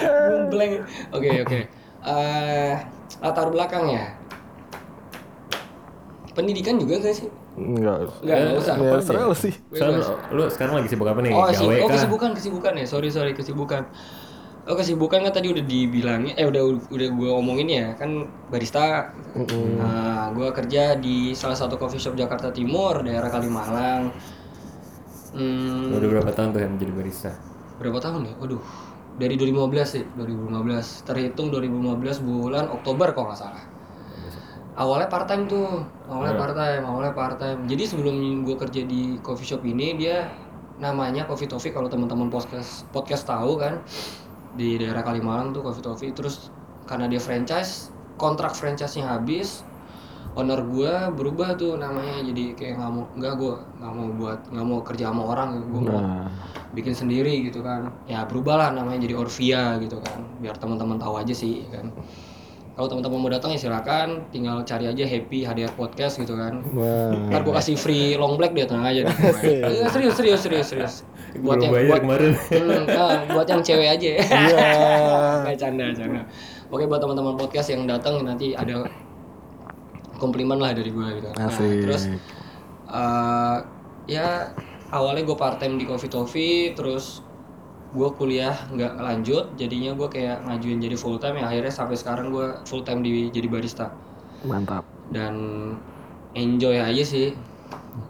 Gue 0.05 0.39
blank. 0.51 0.73
Oke 1.15 1.29
oke. 1.47 1.59
Eh, 2.05 2.73
latar 3.23 3.47
belakangnya. 3.49 4.13
Pendidikan 6.35 6.75
juga 6.75 6.99
gak 6.99 7.15
sih? 7.15 7.27
enggak. 7.55 8.11
Enggak, 8.19 8.35
enggak 8.35 8.59
usah. 8.59 8.75
Ya, 9.15 9.23
lu 9.23 9.35
sih. 9.35 9.53
lu, 9.71 10.03
lu 10.35 10.43
sekarang 10.51 10.73
lagi 10.83 10.91
sibuk 10.91 11.07
apa 11.07 11.23
nih 11.23 11.31
Oh, 11.31 11.47
si, 11.47 11.63
gawe 11.63 11.75
oh 11.87 11.89
kesibukan, 11.89 12.29
kesibukan 12.35 12.73
ya. 12.75 12.85
Sorry, 12.85 13.07
sorry, 13.07 13.31
kesibukan. 13.31 13.87
Oh, 14.65 14.73
kesibukan 14.73 15.21
kan 15.21 15.29
tadi 15.29 15.53
udah 15.53 15.61
dibilangin, 15.61 16.33
eh 16.33 16.45
udah 16.49 16.89
udah 16.89 17.07
gue 17.13 17.29
omongin 17.29 17.69
ya, 17.69 17.87
kan 17.93 18.25
barista. 18.49 19.13
Nah, 19.77 20.33
gue 20.33 20.49
kerja 20.49 20.97
di 20.97 21.37
salah 21.37 21.53
satu 21.53 21.77
coffee 21.77 22.01
shop 22.01 22.17
Jakarta 22.17 22.49
Timur, 22.49 23.05
daerah 23.05 23.29
Kalimalang. 23.29 24.09
Hmm, 25.37 25.93
udah 25.93 26.09
berapa 26.09 26.31
tahun 26.33 26.49
tuh 26.55 26.61
yang 26.65 26.73
menjadi 26.79 26.93
barista 26.97 27.31
berapa 27.79 27.99
tahun 27.99 28.31
ya? 28.31 28.33
Waduh, 28.39 28.63
dari 29.19 29.35
2015 29.35 29.87
sih, 29.87 30.03
2015. 30.15 31.03
Terhitung 31.07 31.47
2015 31.51 32.23
bulan 32.23 32.65
Oktober 32.71 33.11
kalau 33.11 33.31
nggak 33.31 33.39
salah. 33.39 33.63
Awalnya 34.75 35.07
part 35.07 35.27
time 35.31 35.47
tuh, 35.47 35.87
awalnya 36.11 36.35
part 36.35 36.51
time, 36.51 36.83
awalnya 36.83 37.13
part 37.15 37.37
time. 37.39 37.63
Jadi 37.63 37.83
sebelum 37.87 38.43
gue 38.43 38.55
kerja 38.59 38.83
di 38.83 39.15
coffee 39.23 39.47
shop 39.47 39.63
ini 39.63 39.95
dia 39.95 40.27
namanya 40.75 41.23
Coffee 41.23 41.47
Toffee 41.47 41.71
kalau 41.71 41.87
teman-teman 41.87 42.27
podcast 42.27 42.83
podcast 42.91 43.23
tahu 43.23 43.55
kan 43.55 43.79
di 44.55 44.79
daerah 44.79 45.03
Kalimalang 45.03 45.51
tuh 45.51 45.61
Coffee 45.61 45.83
Toffee. 45.83 46.11
Terus 46.15 46.49
karena 46.87 47.05
dia 47.11 47.19
franchise, 47.19 47.91
kontrak 48.15 48.55
franchise-nya 48.55 49.05
habis, 49.11 49.61
owner 50.35 50.63
gue 50.63 50.93
berubah 51.15 51.59
tuh 51.59 51.75
namanya. 51.75 52.23
Jadi 52.23 52.55
kayak 52.55 52.79
nggak 52.79 52.91
mau 52.91 53.03
nggak 53.15 53.33
gue 53.37 53.53
nggak 53.79 53.91
mau 53.93 54.07
buat 54.15 54.39
nggak 54.51 54.65
mau 54.65 54.79
kerja 54.81 55.05
sama 55.11 55.23
orang. 55.27 55.49
Gue 55.69 55.81
mau 55.83 55.99
Nah, 55.99 56.27
bikin 56.75 56.95
sendiri 56.95 57.43
gitu 57.47 57.63
kan. 57.63 57.91
Ya 58.07 58.23
berubah 58.27 58.55
lah 58.59 58.69
namanya 58.71 59.03
jadi 59.03 59.15
Orvia 59.15 59.79
gitu 59.79 59.99
kan. 59.99 60.23
Biar 60.39 60.55
teman-teman 60.59 60.99
tahu 60.99 61.19
aja 61.19 61.31
sih 61.35 61.63
kan. 61.71 61.91
Kalau 62.75 62.91
teman-teman 62.91 63.23
mau 63.23 63.31
datang 63.31 63.55
ya 63.55 63.59
silakan. 63.59 64.27
Tinggal 64.35 64.67
cari 64.67 64.91
aja 64.91 65.07
happy 65.07 65.47
hadiah 65.47 65.71
podcast 65.71 66.19
gitu 66.19 66.35
kan. 66.35 66.59
Wah. 66.75 67.31
ntar 67.31 67.47
gue 67.47 67.53
kasih 67.55 67.79
free 67.79 68.19
long 68.19 68.35
black 68.35 68.51
dia 68.51 68.67
tenang 68.67 68.83
aja 68.91 69.07
deh. 69.07 69.15
Eh, 69.63 69.87
serius 69.87 70.19
serius 70.19 70.43
serius 70.43 70.67
serius 70.67 70.95
buat 71.41 71.59
belum 71.59 71.63
yang 71.63 71.73
bayar 71.73 71.87
buat, 71.89 72.01
kemarin 72.03 72.31
Hmm, 72.35 72.83
nah, 72.87 73.17
buat 73.31 73.47
yang 73.47 73.61
cewek 73.61 73.87
aja 73.91 74.07
ya 74.07 74.21
Iya. 74.23 74.69
Nggak 75.45 75.57
canda 75.59 75.85
canda 75.95 76.21
oke 76.71 76.83
buat 76.87 77.01
teman-teman 77.01 77.35
podcast 77.35 77.67
yang 77.71 77.83
datang 77.85 78.23
nanti 78.23 78.55
ada 78.55 78.87
komplimen 80.17 80.57
lah 80.57 80.71
dari 80.71 80.89
gue 80.91 81.07
gitu 81.19 81.29
nah, 81.35 81.51
Asik. 81.51 81.83
terus 81.83 82.03
eh, 82.87 83.57
ya 84.07 84.51
awalnya 84.93 85.23
gue 85.27 85.37
part 85.37 85.59
time 85.59 85.75
di 85.75 85.85
Coffee 85.85 86.11
Toffee 86.11 86.71
terus 86.73 87.25
gue 87.95 88.09
kuliah 88.19 88.55
nggak 88.75 88.99
lanjut 88.99 89.55
jadinya 89.55 89.95
gue 89.95 90.07
kayak 90.11 90.43
ngajuin 90.43 90.83
jadi 90.83 90.95
full 90.99 91.15
time 91.15 91.39
ya 91.39 91.47
akhirnya 91.47 91.71
sampai 91.71 91.95
sekarang 91.95 92.27
gue 92.27 92.59
full 92.67 92.83
time 92.83 92.99
di 92.99 93.31
jadi 93.31 93.47
barista 93.47 93.87
Mantap. 94.43 94.83
dan 95.15 95.35
enjoy 96.35 96.75
aja 96.75 97.03
sih 97.07 97.31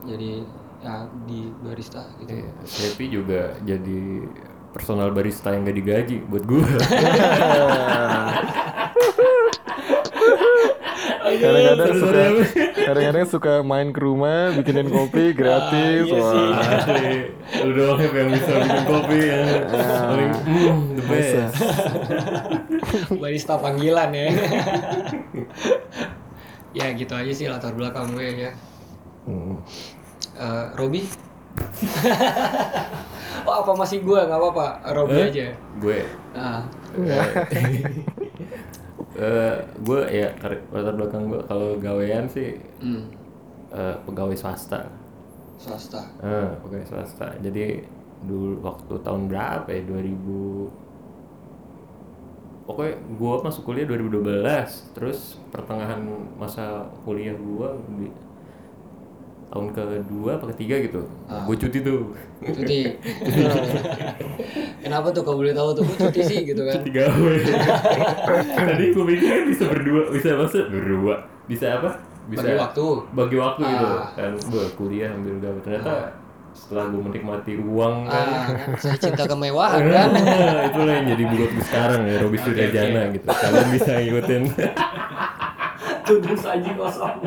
jadi 0.10 0.42
ya 0.86 1.10
di 1.26 1.50
barista 1.66 2.06
gitu 2.22 2.30
Iya, 2.30 2.50
Happy 2.62 3.06
juga 3.10 3.58
jadi 3.66 4.30
personal 4.70 5.10
barista 5.10 5.50
yang 5.50 5.66
gak 5.66 5.76
digaji 5.76 6.18
buat 6.30 6.46
gue. 6.46 6.62
Kadang-kadang 11.36 11.94
suka 12.00 12.24
kadang-kadang 12.86 13.28
suka 13.28 13.54
main 13.60 13.92
ke 13.92 14.00
rumah, 14.00 14.56
bikinin 14.56 14.88
kopi 14.88 15.36
gratis. 15.36 16.06
iya 16.08 16.16
sih. 16.16 16.22
Wah. 16.22 16.64
Asli, 16.80 17.12
lu 17.66 17.72
doang 17.76 18.00
yang 18.00 18.30
bisa 18.32 18.54
bikin 18.62 18.84
kopi 18.88 19.18
ya. 19.20 19.42
Paling 20.06 20.32
mm, 20.46 20.80
the 20.96 21.04
best. 21.10 21.54
barista 23.22 23.58
panggilan 23.58 24.10
ya 24.14 24.26
ya 26.78 26.86
gitu 26.94 27.14
aja 27.18 27.32
sih 27.34 27.50
latar 27.50 27.74
belakang 27.74 28.14
gue 28.14 28.46
ya 28.48 28.52
Hmm. 29.26 29.58
Eh, 30.36 30.66
Robi? 30.76 31.02
Oh 33.46 33.62
apa 33.62 33.78
masih 33.78 34.02
gue 34.02 34.18
nggak 34.18 34.42
apa-apa. 34.42 34.82
Robi 34.90 35.22
Eh? 35.22 35.30
aja. 35.30 35.48
Gue. 35.78 36.02
Ah. 36.34 36.66
Eh 39.16 39.56
gue 39.80 40.02
ya 40.12 40.34
latar 40.74 40.94
belakang 40.98 41.30
gue 41.30 41.40
kalau 41.46 41.78
gawean 41.78 42.26
sih 42.28 42.58
hmm, 42.82 43.06
eh, 43.70 43.96
pegawai 44.04 44.34
swasta. 44.34 44.90
swasta. 45.56 46.02
Eh, 46.20 46.50
pegawai 46.60 46.84
swasta. 46.90 47.38
Jadi 47.40 47.86
dulu 48.26 48.60
waktu 48.60 48.98
tahun 49.00 49.30
berapa 49.30 49.70
ya? 49.70 49.82
2000 49.86 50.84
Pokoknya 52.66 52.98
gue 52.98 53.34
masuk 53.46 53.62
kuliah 53.62 53.86
2012 53.86 54.98
Terus 54.98 55.38
pertengahan 55.54 56.02
masa 56.36 56.90
kuliah 57.06 57.38
gue 57.38 57.70
tahun 59.46 59.72
kedua 59.72 60.32
apa 60.36 60.46
ketiga 60.52 60.76
gitu. 60.82 61.02
Ah. 61.26 61.46
gue 61.46 61.56
cuti 61.56 61.80
tuh. 61.80 62.12
Cuti. 62.44 62.80
Kenapa 64.82 65.08
tuh 65.10 65.24
kalau 65.24 65.38
boleh 65.40 65.54
tahu 65.54 65.70
tuh? 65.74 65.84
Gue 65.86 65.98
cuti 66.02 66.22
sih 66.22 66.40
gitu 66.44 66.62
kan. 66.62 66.76
Cuti 66.76 66.90
gawe. 66.92 67.34
Tadi 68.68 68.86
gue 68.92 69.06
pikir 69.06 69.28
kan 69.28 69.44
bisa 69.48 69.64
berdua 69.66 70.02
bisa 70.12 70.30
maksud 70.36 70.66
berdua. 70.70 71.16
Bisa 71.46 71.66
apa? 71.80 71.90
Bisa 72.26 72.42
Bagi 72.42 72.58
waktu. 72.58 72.86
bagi 73.14 73.38
waktu 73.38 73.62
gitu. 73.64 73.86
Ah. 73.88 74.06
kan 74.12 74.32
gue 74.36 74.64
kuliah 74.76 75.10
ambil 75.14 75.36
gawe. 75.40 75.60
Ternyata 75.62 75.94
setelah 76.52 76.86
gue 76.88 77.02
menikmati 77.02 77.54
uang 77.56 77.96
kan. 78.08 78.28
Ah, 78.28 78.46
kan 78.50 78.70
saya 78.76 78.98
cinta 78.98 79.24
kemewahan 79.24 79.84
kan. 79.96 80.10
Nah, 80.12 80.64
itulah 80.68 80.94
yang 81.00 81.08
jadi 81.12 81.24
bulat 81.28 81.50
gue 81.50 81.64
sekarang 81.64 82.02
ya 82.04 82.16
Robi 82.20 82.38
Suryajana 82.40 83.02
gitu. 83.14 83.28
Kalian 83.28 83.68
bisa 83.72 83.92
ngikutin. 83.96 84.42
Tudung 86.06 86.38
saji 86.38 86.70
kosong 86.76 87.18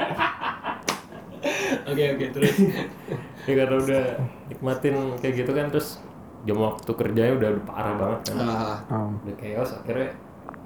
oke 1.88 2.02
oke 2.14 2.26
terus. 2.32 2.56
Ya 3.48 3.54
karena 3.56 3.76
udah 3.80 4.04
nikmatin 4.46 4.96
kayak 5.18 5.34
gitu 5.40 5.50
kan 5.50 5.72
terus 5.72 6.04
jam 6.44 6.60
waktu 6.60 6.90
kerjanya 6.92 7.32
udah 7.34 7.48
parah 7.64 7.94
banget 7.96 8.20
kan. 8.28 8.36
Ah, 8.44 8.76
Um, 8.92 9.16
udah 9.24 9.36
chaos 9.36 9.70
akhirnya 9.74 10.12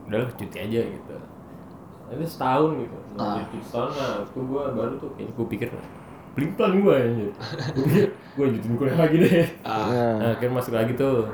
udahlah 0.06 0.26
cuti 0.35 0.56
aja 0.58 0.80
gitu. 0.82 1.14
Tapi 2.11 2.22
setahun 2.26 2.70
gitu 2.82 2.96
nah, 3.14 3.22
Ah. 3.22 3.35
cuti. 3.38 3.56
Setahun 3.62 3.90
nah 3.94 4.12
itu 4.20 4.38
gue 4.42 4.62
baru 4.74 4.92
tuh 4.98 5.11
kayak 5.14 5.30
gue 5.30 5.46
pikir 5.48 5.68
pelan 6.32 6.80
gue 6.80 6.94
ya 6.96 7.06
gue 7.70 7.85
pikir 7.87 8.06
gue 8.35 8.44
lanjutin 8.50 8.72
kuliah 8.74 8.96
lagi 8.98 9.16
deh. 9.20 9.46
Ah, 9.62 9.87
ya. 9.87 10.06
nah, 10.18 10.28
akhirnya 10.35 10.54
masuk 10.58 10.72
lagi 10.74 10.92
tuh. 10.96 11.28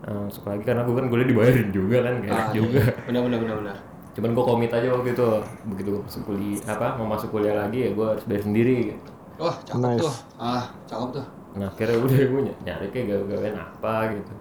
Nah, 0.00 0.16
masuk 0.32 0.44
lagi 0.48 0.62
karena 0.64 0.82
gue 0.82 0.94
kan 0.96 1.06
kuliah 1.12 1.28
dibayarin 1.28 1.68
juga 1.68 1.98
kan 2.08 2.14
kayak 2.24 2.32
ah, 2.32 2.48
juga. 2.56 2.82
benar 3.04 3.20
benar 3.26 3.38
benar 3.42 3.56
benar 3.60 3.76
cuman 4.10 4.30
gue 4.32 4.44
komit 4.44 4.70
aja 4.70 4.86
waktu 4.88 5.10
itu. 5.10 5.26
Begitu 5.66 5.88
gue 5.90 6.02
masuk 6.02 6.22
kuliah 6.24 6.60
apa 6.66 6.86
mau 6.94 7.06
masuk 7.08 7.28
kuliah 7.30 7.54
lagi 7.56 7.78
ya 7.84 7.90
gue 7.90 8.06
harus 8.06 8.24
bayar 8.24 8.42
sendiri 8.42 8.76
gitu. 8.90 9.10
Wah 9.38 9.56
cakep 9.62 9.80
Nice. 9.80 10.02
tuh. 10.02 10.14
Ah 10.36 10.64
cakep 10.84 11.08
tuh. 11.14 11.26
Nah 11.50 11.66
akhirnya 11.66 11.96
udah 11.98 12.18
gue 12.20 12.40
ny- 12.44 12.58
nyari 12.62 12.86
kayak 12.88 13.06
gawe-gawean 13.08 13.56
apa 13.56 13.94
gitu. 14.12 14.32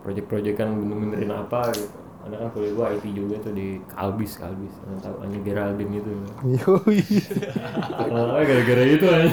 Project-project 0.00 0.56
kan 0.56 0.68
bener-benerin 0.72 1.30
apa 1.30 1.60
gitu. 1.72 1.92
Karena 2.20 2.36
kan 2.36 2.48
kuliah 2.52 2.72
gue 2.74 2.86
IT 2.92 3.04
juga 3.10 3.34
tuh 3.40 3.52
di 3.52 3.66
Kalbis 3.86 4.32
Kalbis. 4.36 4.74
Yang 4.82 4.98
tahu 5.00 5.14
Anya 5.20 5.38
Geraldine 5.40 5.92
itu. 5.94 6.10
Yoi. 6.58 7.00
terkenalnya 7.80 8.44
gara-gara 8.44 8.84
itu 8.86 9.06
aja 9.06 9.28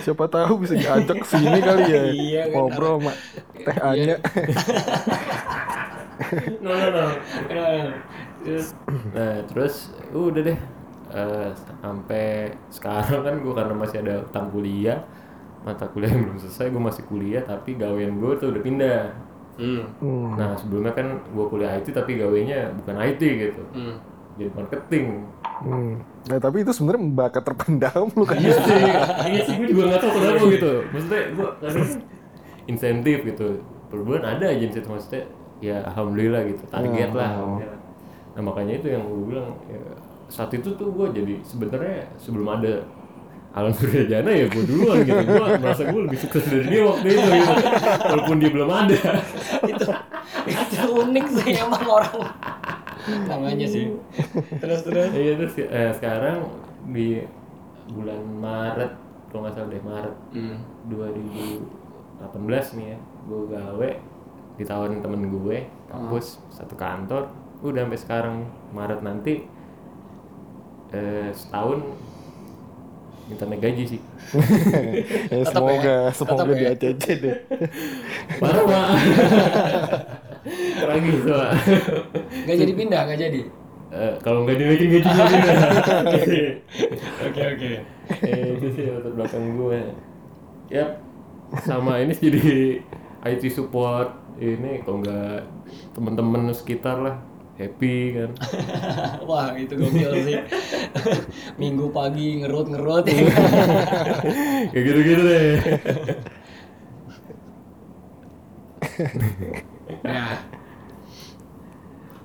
Siapa 0.00 0.24
tahu 0.26 0.52
bisa 0.58 0.74
diajak 0.74 1.20
sini 1.24 1.60
kali 1.60 1.84
ya. 1.86 2.02
Iya 2.08 2.42
Ngobrol 2.50 3.00
sama 3.00 3.12
Teh 3.58 3.78
Anya. 3.82 4.16
no 6.64 6.70
no 6.70 6.88
no 6.90 7.04
Kenapa? 7.48 7.92
terus 8.42 8.66
nah 9.14 9.34
terus 9.46 9.74
udah 10.12 10.42
deh 10.44 10.60
Eh, 11.10 11.50
sampai 11.82 12.54
sekarang 12.70 13.26
kan 13.26 13.34
gue 13.42 13.50
karena 13.50 13.74
masih 13.74 13.98
ada 13.98 14.22
utang 14.22 14.46
kuliah 14.54 15.02
mata 15.66 15.90
kuliah 15.90 16.14
yang 16.14 16.22
belum 16.22 16.38
selesai 16.38 16.70
gue 16.70 16.78
masih 16.78 17.02
kuliah 17.10 17.42
tapi 17.42 17.74
gawean 17.74 18.22
gue 18.22 18.30
tuh 18.38 18.54
udah 18.54 18.62
pindah 18.62 19.00
hmm 19.58 19.82
Hmm. 19.98 20.38
Nah 20.38 20.54
sebelumnya 20.54 20.94
kan 20.94 21.18
gue 21.18 21.44
kuliah 21.50 21.74
IT 21.74 21.90
tapi 21.90 22.14
gawainya 22.14 22.70
bukan 22.78 22.94
IT 22.94 23.20
gitu, 23.20 23.62
hmm 23.74 23.94
jadi 24.38 24.50
marketing. 24.54 25.06
Hmm. 25.60 25.94
Nah, 26.30 26.38
tapi 26.40 26.62
itu 26.64 26.72
sebenarnya 26.72 27.02
bakat 27.12 27.42
terpendam 27.44 28.08
lu 28.14 28.24
kan. 28.24 28.38
Iya 28.38 28.56
sih, 28.56 28.78
iya 29.34 29.40
sih 29.44 29.54
gue 29.58 29.66
juga 29.68 29.82
nggak 29.90 30.00
tahu 30.00 30.10
kenapa 30.16 30.44
gitu. 30.48 30.72
Maksudnya 30.94 31.22
gue 31.34 31.48
kan 31.60 31.74
insentif 32.70 33.18
gitu, 33.26 33.46
per 33.90 33.98
bulan 34.00 34.24
ada 34.24 34.44
aja 34.48 34.62
insentif 34.62 34.88
maksudnya. 34.88 35.26
Ya 35.60 35.84
alhamdulillah 35.84 36.42
gitu, 36.48 36.62
target 36.72 37.10
lah. 37.12 37.30
Oh. 37.36 37.60
alhamdulillah. 37.60 37.78
Nah 38.36 38.42
makanya 38.42 38.74
itu 38.80 38.88
yang 38.96 39.04
gue 39.04 39.24
bilang 39.28 39.48
ya, 39.68 39.80
saat 40.32 40.50
itu 40.56 40.68
tuh 40.72 40.88
gue 40.88 41.06
jadi 41.12 41.34
sebenarnya 41.44 42.08
sebelum 42.16 42.48
ada 42.48 42.84
Alan 43.50 43.74
Suryajana 43.74 44.30
ya 44.30 44.46
gue 44.46 44.64
duluan 44.64 45.02
gitu. 45.04 45.20
Gue 45.26 45.58
merasa 45.58 45.82
gue 45.84 46.00
lebih 46.06 46.18
sukses 46.22 46.44
dari 46.46 46.66
dia 46.70 46.82
waktu 46.86 47.06
itu 47.12 47.28
gitu. 47.28 47.54
Walaupun 48.08 48.36
dia 48.38 48.50
belum 48.54 48.70
ada. 48.70 48.98
Itu 49.66 49.86
itu 50.48 50.86
unik 50.88 51.26
sih 51.34 51.52
emang 51.58 51.84
orang. 51.84 52.18
Namanya 53.26 53.66
sih. 53.66 53.92
Terus 54.62 54.80
terus? 54.86 55.10
Iya 55.12 55.32
terus 55.36 55.54
eh, 55.58 55.92
sekarang 55.98 56.46
di 56.88 57.26
bulan 57.90 58.22
Maret 58.38 58.92
kalau 59.30 59.46
nggak 59.46 59.54
salah 59.54 59.70
deh 59.70 59.82
Maret 59.82 60.16
hmm. 60.34 60.56
2018 60.90 62.76
nih 62.78 62.86
ya 62.94 62.98
gue 63.26 63.42
gawe 63.50 63.90
ditawarin 64.60 65.00
temen 65.00 65.24
gue 65.24 65.64
kampus 65.88 66.36
satu 66.52 66.76
kantor. 66.76 67.32
Udah 67.64 67.88
sampai 67.88 68.00
sekarang 68.00 68.36
Maret 68.76 69.00
nanti 69.00 69.48
eh, 70.92 71.32
setahun 71.32 71.80
minta 73.26 73.46
naik 73.46 73.62
gaji 73.62 73.84
sih. 73.96 74.00
Ya, 75.30 75.42
Tetep 75.46 75.54
semoga, 75.54 75.94
ya, 76.06 76.10
semoga 76.12 76.52
di 76.52 76.64
ya. 76.66 76.70
ACC 76.74 77.04
deh. 77.22 77.36
parah 78.42 78.62
pak. 78.66 78.86
Tragis 80.82 81.20
pak. 81.22 81.50
Nggak 82.44 82.56
jadi 82.58 82.72
pindah 82.74 83.00
nggak 83.06 83.20
jadi? 83.20 83.40
Eh, 83.90 84.14
kalau 84.22 84.46
nggak 84.46 84.56
dinaikin 84.58 84.88
gajinya 84.92 85.24
pindah. 85.30 85.56
Oke 87.26 87.42
oke. 87.54 87.70
Eh, 88.22 88.42
itu 88.58 88.66
sih 88.74 88.82
latar 88.90 89.12
belakang 89.14 89.44
gue. 89.56 89.80
Ya 90.70 90.86
sama 91.66 91.98
ini 91.98 92.14
jadi 92.14 92.78
IT 93.26 93.42
support 93.50 94.14
ini 94.38 94.84
kalau 94.84 95.02
nggak 95.02 95.42
teman-teman 95.96 96.54
sekitar 96.54 97.00
lah 97.02 97.16
happy 97.58 98.16
kan. 98.16 98.30
Wah 99.28 99.52
itu 99.56 99.76
gokil 99.76 100.12
sih. 100.24 100.38
Minggu 101.60 101.92
pagi 101.92 102.40
ngerut 102.40 102.72
ngerut 102.72 103.04
ya 103.04 103.20
kayak 104.72 104.84
gitu-gitu 104.86 105.22
deh. 105.26 105.54
Nah. 110.04 110.32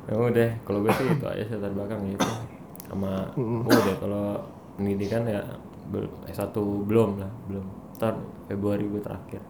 Ya 0.06 0.13
udah 0.22 0.50
kalau 0.63 0.86
gue 0.86 0.94
sih 0.94 1.06
itu 1.18 1.26
aja 1.26 1.44
sih 1.44 1.58
latar 1.58 1.74
belakang 1.74 2.00
gitu 2.13 2.30
sama 2.86 3.34
udah 3.65 3.96
kalau 3.98 4.38
pendidikan 4.78 5.26
ya 5.26 5.41
bel- 5.89 6.13
S1 6.30 6.54
belum 6.86 7.18
lah 7.20 7.32
belum. 7.50 7.65
Ntar 7.98 8.13
Februari 8.46 8.86
gue 8.86 9.02
terakhir. 9.02 9.41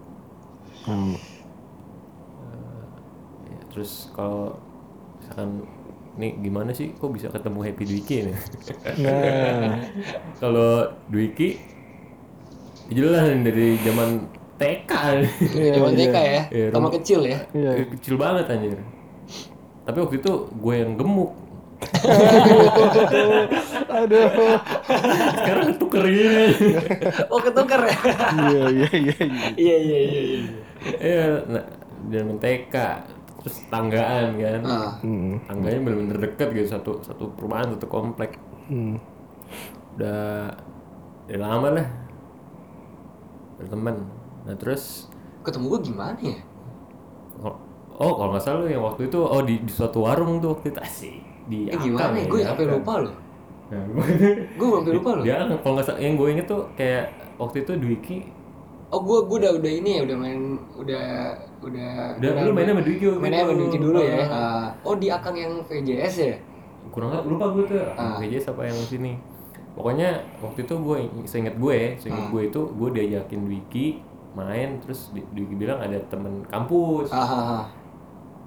Hmm. 0.88 1.20
Ya, 3.76 3.84
terus 3.84 4.08
kalau 4.16 4.56
misalkan 5.20 5.68
nih 6.16 6.32
gimana 6.40 6.72
sih 6.72 6.96
kok 6.96 7.12
bisa 7.12 7.28
ketemu 7.28 7.60
Happy 7.60 7.84
Dwiki 7.84 8.32
nih 8.32 8.38
Nah, 9.04 9.84
kalau 10.40 10.96
Dwiki 11.12 11.60
jelas 12.88 13.36
dari 13.44 13.76
zaman 13.84 14.32
TK 14.56 14.92
iya, 15.60 15.76
zaman 15.76 15.92
iya. 15.92 16.00
TK 16.08 16.16
ya 16.16 16.44
Iya, 16.56 16.68
sama 16.72 16.88
kecil 16.88 17.20
ya 17.28 17.40
Iya. 17.52 17.72
kecil 18.00 18.16
banget 18.16 18.48
anjir 18.48 18.80
tapi 19.84 19.98
waktu 20.00 20.16
itu 20.24 20.34
gue 20.56 20.76
yang 20.80 20.96
gemuk 20.96 21.36
Aduh. 23.96 24.28
Sekarang 25.44 25.76
tuker 25.76 26.04
gini. 26.08 26.52
Oh 27.28 27.40
ketukar 27.44 27.84
ya? 27.84 27.96
Iya 28.32 28.64
iya 28.72 28.90
iya. 28.96 29.16
iya. 29.20 29.48
Iya 29.56 29.78
iya 29.84 30.00
iya. 30.00 30.22
iya. 30.24 30.40
Iya, 31.00 31.28
nah, 31.52 31.66
zaman 32.10 32.36
TK 32.40 32.76
terus 33.46 33.62
tanggaan 33.70 34.42
kan. 34.42 34.62
Ah. 34.66 34.92
Hmm. 35.06 35.38
Tangganya 35.46 35.80
bener-bener 35.86 36.18
deket 36.18 36.50
gitu 36.50 36.68
satu 36.74 36.92
satu 37.06 37.30
perumahan 37.38 37.78
satu 37.78 37.86
komplek. 37.86 38.42
Hmm. 38.66 38.98
Udah 39.94 40.50
udah 41.30 41.38
lama 41.38 41.70
lah 41.78 41.88
berteman. 43.56 43.96
Nah 44.46 44.56
terus 44.58 45.08
Ketemu 45.46 45.78
gue 45.78 45.82
gimana 45.86 46.18
ya? 46.18 46.38
oh, 47.38 47.54
oh 47.96 48.12
kalau 48.18 48.34
nggak 48.34 48.42
salah 48.42 48.66
lu 48.66 48.68
yang 48.68 48.82
waktu 48.82 49.06
itu 49.06 49.20
oh 49.22 49.42
di, 49.46 49.62
di 49.62 49.70
suatu 49.70 50.02
warung 50.02 50.42
tuh 50.42 50.58
waktu 50.58 50.74
itu 50.74 50.80
asik 50.82 51.16
di 51.46 51.70
Eh 51.70 51.78
gimana 51.78 52.18
ya? 52.18 52.26
Gue 52.26 52.42
di 52.42 52.48
sampai 52.50 52.66
lupa 52.66 52.94
loh. 53.06 53.14
Nah, 53.66 53.82
Gue 54.58 54.68
sampai 54.74 54.92
lupa 54.98 55.10
loh. 55.18 55.24
dia 55.24 55.38
kalau 55.62 55.74
nggak 55.78 55.86
salah 55.86 56.02
yang 56.02 56.18
gue 56.18 56.28
inget 56.34 56.48
tuh 56.50 56.66
kayak 56.74 57.14
waktu 57.38 57.62
itu 57.62 57.72
Dwiki 57.78 58.18
Oh 58.88 59.02
gue 59.02 59.18
gue 59.26 59.38
udah 59.42 59.52
udah 59.56 59.72
ini 59.74 59.90
ya 59.98 60.02
udah 60.04 60.18
main 60.18 60.40
udah 60.74 61.06
udah 61.60 61.90
udah 62.16 62.30
lu 62.40 62.52
mainnya 62.54 62.74
sama 62.74 62.84
Dwiki 62.84 63.06
mainnya 63.12 63.42
sama 63.42 63.54
Dwiki 63.56 63.78
dulu 63.78 63.98
ya. 64.00 64.24
Ah. 64.26 64.66
Oh 64.82 64.96
di 64.96 65.08
akang 65.10 65.34
yang 65.34 65.58
VJS 65.62 66.16
ya? 66.20 66.36
kurang 66.86 67.10
nggak 67.10 67.26
lupa 67.26 67.46
gue 67.52 67.64
tuh 67.66 67.82
Ah. 67.98 68.22
PJ 68.22 68.38
siapa 68.40 68.62
yang 68.62 68.78
sini 68.78 69.18
pokoknya 69.74 70.16
waktu 70.38 70.64
itu 70.64 70.76
gue 70.78 70.98
seinget 71.26 71.58
gue 71.58 71.98
seinget 71.98 72.24
Ah. 72.24 72.30
gue 72.30 72.42
itu 72.46 72.62
gue 72.62 72.90
diajakin 72.94 73.42
Dwiki 73.44 73.88
main 74.32 74.78
terus 74.80 75.10
Dwiki 75.12 75.56
bilang 75.56 75.82
ada 75.82 75.98
temen 76.06 76.46
kampus 76.46 77.10
ah. 77.10 77.66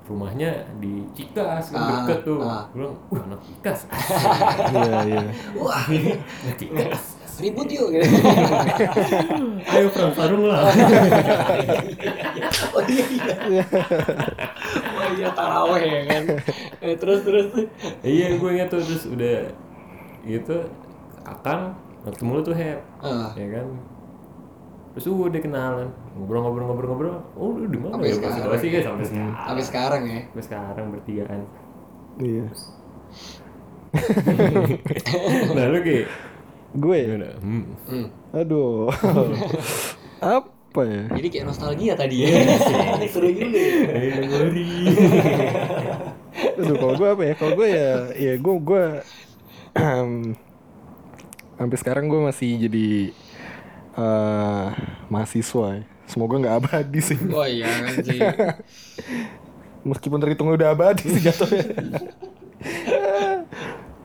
rumahnya 0.07 0.55
di 0.79 1.03
Cikas 1.13 1.75
kan 1.75 1.77
Ah, 1.77 1.89
deket 2.07 2.21
tuh 2.25 2.39
ah. 2.41 2.65
gue 2.71 2.79
bilang 2.79 2.95
wah 3.11 3.23
anak 3.27 3.41
Cikas 3.43 3.81
Iya 4.73 4.97
iya. 5.05 5.21
Wah 5.53 5.83
anak 6.47 6.57
Cikas 6.57 7.18
ribut 7.39 7.67
yuk 7.69 7.89
gitu. 7.91 8.03
ayo 9.73 9.87
perang 9.89 10.13
sarung 10.13 10.45
lah 10.45 10.59
oh 12.75 12.83
iya 12.85 13.05
iya. 13.07 13.25
oh 14.91 15.07
iya 15.15 15.29
taraweh 15.31 15.81
ya 15.81 16.01
kan. 16.05 16.23
Eh, 16.81 16.95
terus 16.95 17.19
terus. 17.23 17.45
iya 18.03 18.35
gue 18.35 18.49
inget 18.51 18.69
tuh 18.69 18.81
terus 18.81 19.03
udah 19.07 19.37
gitu 20.23 20.57
akang 21.23 21.73
ketemu 22.03 22.31
lu 22.31 22.41
tuh 22.43 22.53
hep 22.53 22.79
Ah. 22.99 23.31
ya 23.33 23.47
kan 23.53 23.67
terus 24.91 25.05
udah 25.07 25.39
kenalan 25.39 25.87
ngobrol-ngobrol-ngobrol-ngobrol 26.15 27.15
oh 27.33 27.55
lu 27.55 27.67
di 27.67 27.79
mana 27.79 27.97
ya 28.01 28.13
sekarang. 28.13 28.37
situasi 28.37 28.65
guys 28.69 28.85
sampai 28.85 29.05
sekarang 29.07 29.33
Sampai 29.39 29.65
sekarang 29.65 30.01
ya. 30.05 30.21
sampai 30.27 30.45
sekarang 30.45 30.85
bertigaan 30.91 31.41
Iya. 32.19 32.45
nah 35.55 35.65
lu 35.71 35.79
Ki 35.81 35.99
Gue. 36.77 36.99
hmm. 37.41 37.65
Hmm. 37.89 38.07
Aduh. 38.37 38.93
Apa 40.21 40.81
ya? 40.85 41.05
Jadi 41.17 41.29
kayak 41.33 41.47
nostalgia 41.49 41.97
tadi 41.97 42.29
ya. 42.29 42.45
Seru 43.13 43.33
juga. 43.33 43.49
memori 44.21 44.69
Aduh, 46.59 46.77
kalau 46.77 46.95
gue 46.95 47.09
apa 47.09 47.23
ya? 47.25 47.35
Kalau 47.35 47.53
gue 47.57 47.69
ya, 47.71 47.91
ya 48.15 48.33
gue 48.39 48.55
gue 48.63 48.85
sampai 51.59 51.77
sekarang 51.79 52.05
gue 52.07 52.21
masih 52.21 52.51
jadi 52.69 52.89
eh 53.99 54.67
mahasiswa. 55.09 55.69
ya. 55.81 55.83
Semoga 56.09 56.41
nggak 56.41 56.57
abadi 56.63 57.01
sih. 57.03 57.19
Oh 57.33 57.49
iya 57.49 57.69
kan 57.69 57.95
sih. 58.05 58.21
Meskipun 59.89 60.21
terhitung 60.21 60.53
udah 60.53 60.77
abadi 60.77 61.05
sih 61.05 61.23
jatuhnya. 61.27 61.65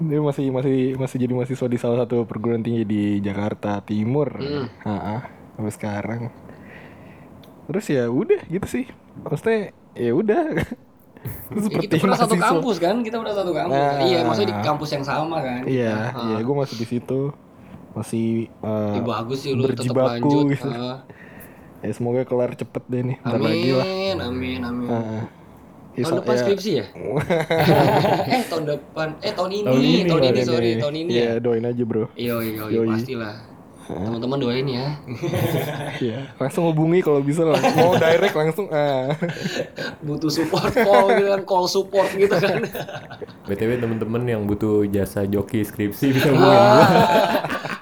Dia 0.03 0.19
masih 0.19 0.49
masih 0.49 0.77
masih 0.95 1.17
jadi 1.17 1.33
mahasiswa 1.33 1.65
di 1.65 1.77
salah 1.77 2.03
satu 2.03 2.23
perguruan 2.23 2.59
tinggi 2.59 2.83
di 2.83 3.03
Jakarta 3.19 3.79
Timur. 3.79 4.27
Hmm. 4.33 4.67
Ah, 4.83 5.21
sampai 5.53 5.71
sekarang. 5.71 6.21
Terus 7.65 7.85
ya 7.87 8.03
udah 8.05 8.41
gitu 8.45 8.67
sih. 8.67 8.85
Maksudnya 9.19 9.59
ya 9.93 10.11
udah. 10.11 10.41
Ya, 11.23 11.79
kita 11.79 12.03
pernah 12.03 12.19
satu 12.19 12.35
kampus 12.35 12.83
kan? 12.83 12.99
Kita 12.99 13.15
pernah 13.15 13.31
satu 13.31 13.55
kampus. 13.55 13.71
Nah. 13.71 14.03
Iya, 14.03 14.27
maksudnya 14.27 14.49
di 14.51 14.57
kampus 14.59 14.89
yang 14.91 15.05
sama 15.07 15.39
kan? 15.39 15.63
Iya, 15.63 16.11
Ah. 16.11 16.27
iya 16.27 16.37
gue 16.43 16.51
masih 16.53 16.75
di 16.75 16.83
situ. 16.83 17.31
Masih 17.95 18.51
eh, 18.51 18.97
Ih, 18.99 19.03
bagus 19.07 19.39
sih 19.39 19.55
lu 19.55 19.63
tetap 19.63 19.87
berjibaku 19.87 20.11
lanjut. 20.19 20.51
gitu. 20.51 20.67
Ah. 20.67 20.99
ya 21.79 21.91
semoga 21.91 22.27
kelar 22.27 22.51
cepet 22.53 22.83
deh 22.87 23.01
nih. 23.05 23.17
Bentar 23.19 23.39
lagi 23.39 23.69
lah. 23.71 23.85
Amin, 23.85 24.17
amin, 24.19 24.59
amin. 24.65 24.87
Ah, 24.89 25.23
ya, 25.93 26.01
Tahun 26.01 26.09
so- 26.09 26.19
depan 26.19 26.33
ya- 26.33 26.41
skripsi 26.41 26.71
ya? 26.73 26.85
eh 28.33 28.41
tahun 28.45 28.63
depan, 28.67 29.07
eh 29.19 29.31
tahun 29.31 29.51
ini, 29.51 29.63
Tahun 29.63 29.77
ini, 29.79 30.01
tahun 30.03 30.21
ini, 30.21 30.33
tahun 30.35 30.47
sorry, 30.47 30.69
ini. 30.69 30.81
tahun 30.81 30.95
ini 30.97 31.11
Iya, 31.11 31.23
ya. 31.23 31.33
doain 31.39 31.65
aja 31.65 31.83
bro. 31.83 32.03
Iya, 32.13 32.35
iya, 32.39 32.63
iya, 32.67 32.81
pastilah. 32.83 33.35
Teman-teman 33.83 34.39
doain 34.39 34.63
ya. 34.65 34.85
Iya, 36.03 36.31
langsung 36.33 36.63
hubungi 36.65 36.99
kalau 36.99 37.19
bisa 37.19 37.43
lah. 37.43 37.59
Mau 37.73 37.93
direct 37.93 38.31
langsung. 38.33 38.67
Ah. 38.69 39.11
Butuh 40.07 40.29
support 40.29 40.71
call 40.73 41.13
gitu 41.13 41.29
kan, 41.29 41.41
call 41.43 41.67
support 41.67 42.07
gitu 42.11 42.31
kan. 42.33 42.63
btw 43.43 43.71
temen-temen 43.77 44.23
yang 44.25 44.41
butuh 44.43 44.83
jasa 44.85 45.23
joki 45.25 45.61
skripsi 45.61 46.11
bisa 46.11 46.27
hubungin 46.27 46.47
gua 46.49 46.79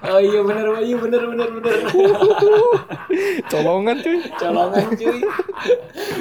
oh 0.01 0.19
iya 0.19 0.39
benar, 0.41 0.65
iya 0.81 0.97
benar, 0.97 1.21
benar, 1.29 1.47
benar. 1.51 1.73
Colongan 3.51 3.97
cuy. 3.99 4.19
Colongan 4.35 4.87
cuy. 4.95 5.19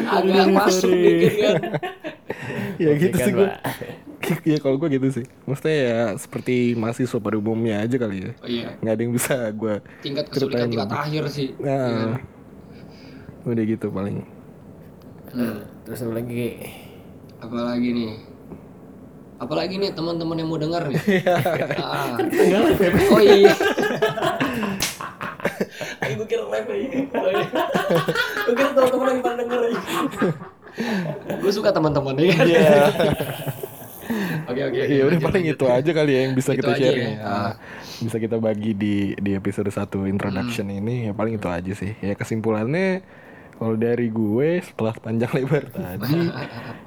Agak 0.05 0.47
masuk 0.53 0.91
dikit 0.91 1.35
kan. 1.39 1.57
Ya 2.77 2.91
gitu 2.97 3.17
kan, 3.17 3.27
sih 3.27 3.33
gue. 3.33 3.49
Iya 4.45 4.59
kalau 4.65 4.77
gue 4.77 4.89
gitu 4.93 5.09
sih. 5.11 5.27
Maksudnya 5.45 5.77
ya 5.77 6.01
seperti 6.17 6.77
mahasiswa 6.77 7.19
pada 7.19 7.37
umumnya 7.37 7.85
aja 7.85 7.97
kali 7.97 8.17
ya. 8.25 8.31
Oh 8.41 8.49
iya, 8.49 8.69
Nggak 8.81 8.93
ada 8.93 9.03
yang 9.03 9.13
bisa 9.17 9.35
gue. 9.53 9.75
tingkat 10.01 10.25
kesulitan 10.29 10.69
tingkat 10.69 10.89
lebih. 10.89 11.01
akhir 11.01 11.25
sih. 11.33 11.49
Iya? 11.57 11.77
Nah, 11.81 12.17
udah 13.49 13.65
gitu 13.65 13.87
paling. 13.89 14.17
Hmm. 15.31 15.63
terus 15.87 16.03
apa 16.03 16.19
lagi 16.19 16.33
Ki? 16.35 16.51
Apalagi 17.39 17.89
nih? 17.95 18.13
Apalagi 19.41 19.81
nih 19.81 19.91
teman-teman 19.91 20.37
yang 20.37 20.49
mau 20.49 20.61
dengar 20.61 20.85
nih? 20.87 21.01
Ah. 21.81 22.21
Oh 23.09 23.21
iya. 23.21 23.57
Ayo 26.01 26.13
gue 26.17 26.29
kira 26.29 26.45
live 26.45 26.69
aja. 26.69 26.89
Gue 28.45 28.55
kira 28.55 28.71
teman-teman 28.71 29.07
lagi 29.07 29.21
pada 29.21 29.37
denger 29.39 29.61
aja. 29.65 29.81
gue 31.35 31.53
suka 31.53 31.71
teman-teman 31.73 32.15
ya. 32.17 32.31
kan? 32.31 32.47
Oke 34.51 34.67
oke 34.67 34.75
oke. 34.75 34.91
Iya 34.91 35.03
udah 35.07 35.19
paling 35.23 35.45
itu 35.47 35.65
aja 35.65 35.91
kali 35.95 36.11
ya 36.11 36.21
yang 36.27 36.35
bisa 36.35 36.51
kita 36.51 36.75
share 36.75 36.91
ya. 36.91 37.07
nih. 37.07 37.17
Ah. 37.23 37.31
Ah, 37.31 37.53
bisa 38.03 38.17
kita 38.19 38.37
bagi 38.37 38.75
di 38.75 39.15
di 39.15 39.31
episode 39.33 39.71
1 39.71 39.87
introduction 40.05 40.67
Hmm. 40.67 40.79
ini 40.83 40.95
ya 41.07 41.13
paling 41.15 41.39
itu 41.39 41.47
aja 41.47 41.73
sih. 41.73 41.95
Ya 42.03 42.19
kesimpulannya 42.19 43.07
kalau 43.55 43.79
dari 43.79 44.11
gue 44.11 44.67
setelah 44.67 44.99
panjang 44.99 45.31
lebar 45.31 45.71
tadi 45.71 46.27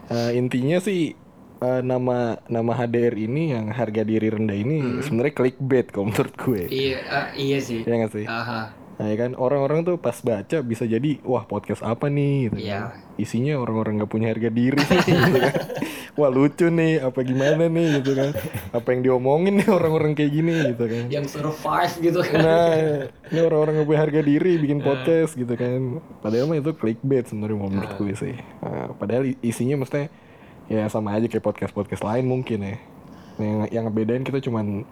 eh, 0.10 0.32
intinya 0.36 0.84
sih 0.84 1.16
eh, 1.64 1.80
nama 1.82 2.18
nama 2.46 2.72
HDR 2.76 3.16
ini 3.16 3.52
yang 3.52 3.72
harga 3.72 4.04
diri 4.04 4.28
rendah 4.28 4.58
ini 4.58 4.78
Hmm. 4.78 5.00
sebenarnya 5.00 5.34
clickbait 5.34 5.88
kalau 5.88 6.10
menurut 6.10 6.36
gue. 6.36 6.62
Iya 6.68 6.98
ah, 7.08 7.28
iya 7.34 7.58
sih. 7.58 7.82
Ya 7.82 7.96
nggak 7.96 8.12
sih? 8.14 8.28
Aha. 8.28 8.62
Nah, 8.94 9.10
ya 9.10 9.18
kan 9.18 9.34
orang-orang 9.34 9.82
tuh 9.82 9.98
pas 9.98 10.14
baca 10.16 10.62
bisa 10.62 10.86
jadi 10.86 11.18
wah 11.24 11.42
podcast 11.44 11.82
apa 11.82 12.08
nih 12.08 12.36
gitu 12.46 12.58
Iya. 12.62 12.94
kan. 12.94 13.18
Isinya 13.18 13.58
orang-orang 13.58 13.98
nggak 13.98 14.12
punya 14.12 14.30
harga 14.30 14.50
diri 14.50 14.78
gitu 15.10 15.34
kan. 15.34 15.54
Wah 16.14 16.30
lucu 16.30 16.70
nih 16.70 17.02
apa 17.02 17.20
gimana 17.22 17.66
nih 17.66 17.90
gitu 18.00 18.14
kan. 18.14 18.30
Apa 18.70 18.88
yang 18.94 19.02
diomongin 19.02 19.58
nih 19.58 19.68
orang-orang 19.68 20.14
kayak 20.14 20.30
gini 20.32 20.54
gitu 20.70 20.86
kan. 20.86 21.04
Yang 21.10 21.26
survive 21.32 21.94
gitu 22.06 22.20
kan. 22.22 22.38
Nah, 22.38 22.74
ini 23.34 23.40
orang-orang 23.42 23.74
nggak 23.76 23.90
punya 23.90 24.02
harga 24.02 24.22
diri 24.22 24.52
bikin 24.58 24.78
Iya. 24.78 24.86
podcast 24.86 25.32
gitu 25.34 25.54
kan. 25.54 25.80
Padahal 26.22 26.46
mah 26.46 26.58
itu 26.60 26.72
clickbait 26.72 27.26
sebenarnya 27.26 27.58
Iya. 27.58 27.66
menurut 27.66 27.92
gue 27.98 28.14
sih. 28.14 28.36
Nah, 28.62 28.94
padahal 28.94 29.24
isinya 29.42 29.76
mestinya 29.76 30.06
ya 30.68 30.88
sama 30.88 31.16
aja 31.16 31.28
kayak 31.28 31.44
podcast-podcast 31.44 32.04
lain 32.04 32.26
mungkin 32.26 32.60
ya. 32.64 32.76
Yang 33.38 33.58
yang 33.74 33.84
ngebedain 33.90 34.24
kita 34.24 34.40
cuman 34.40 34.86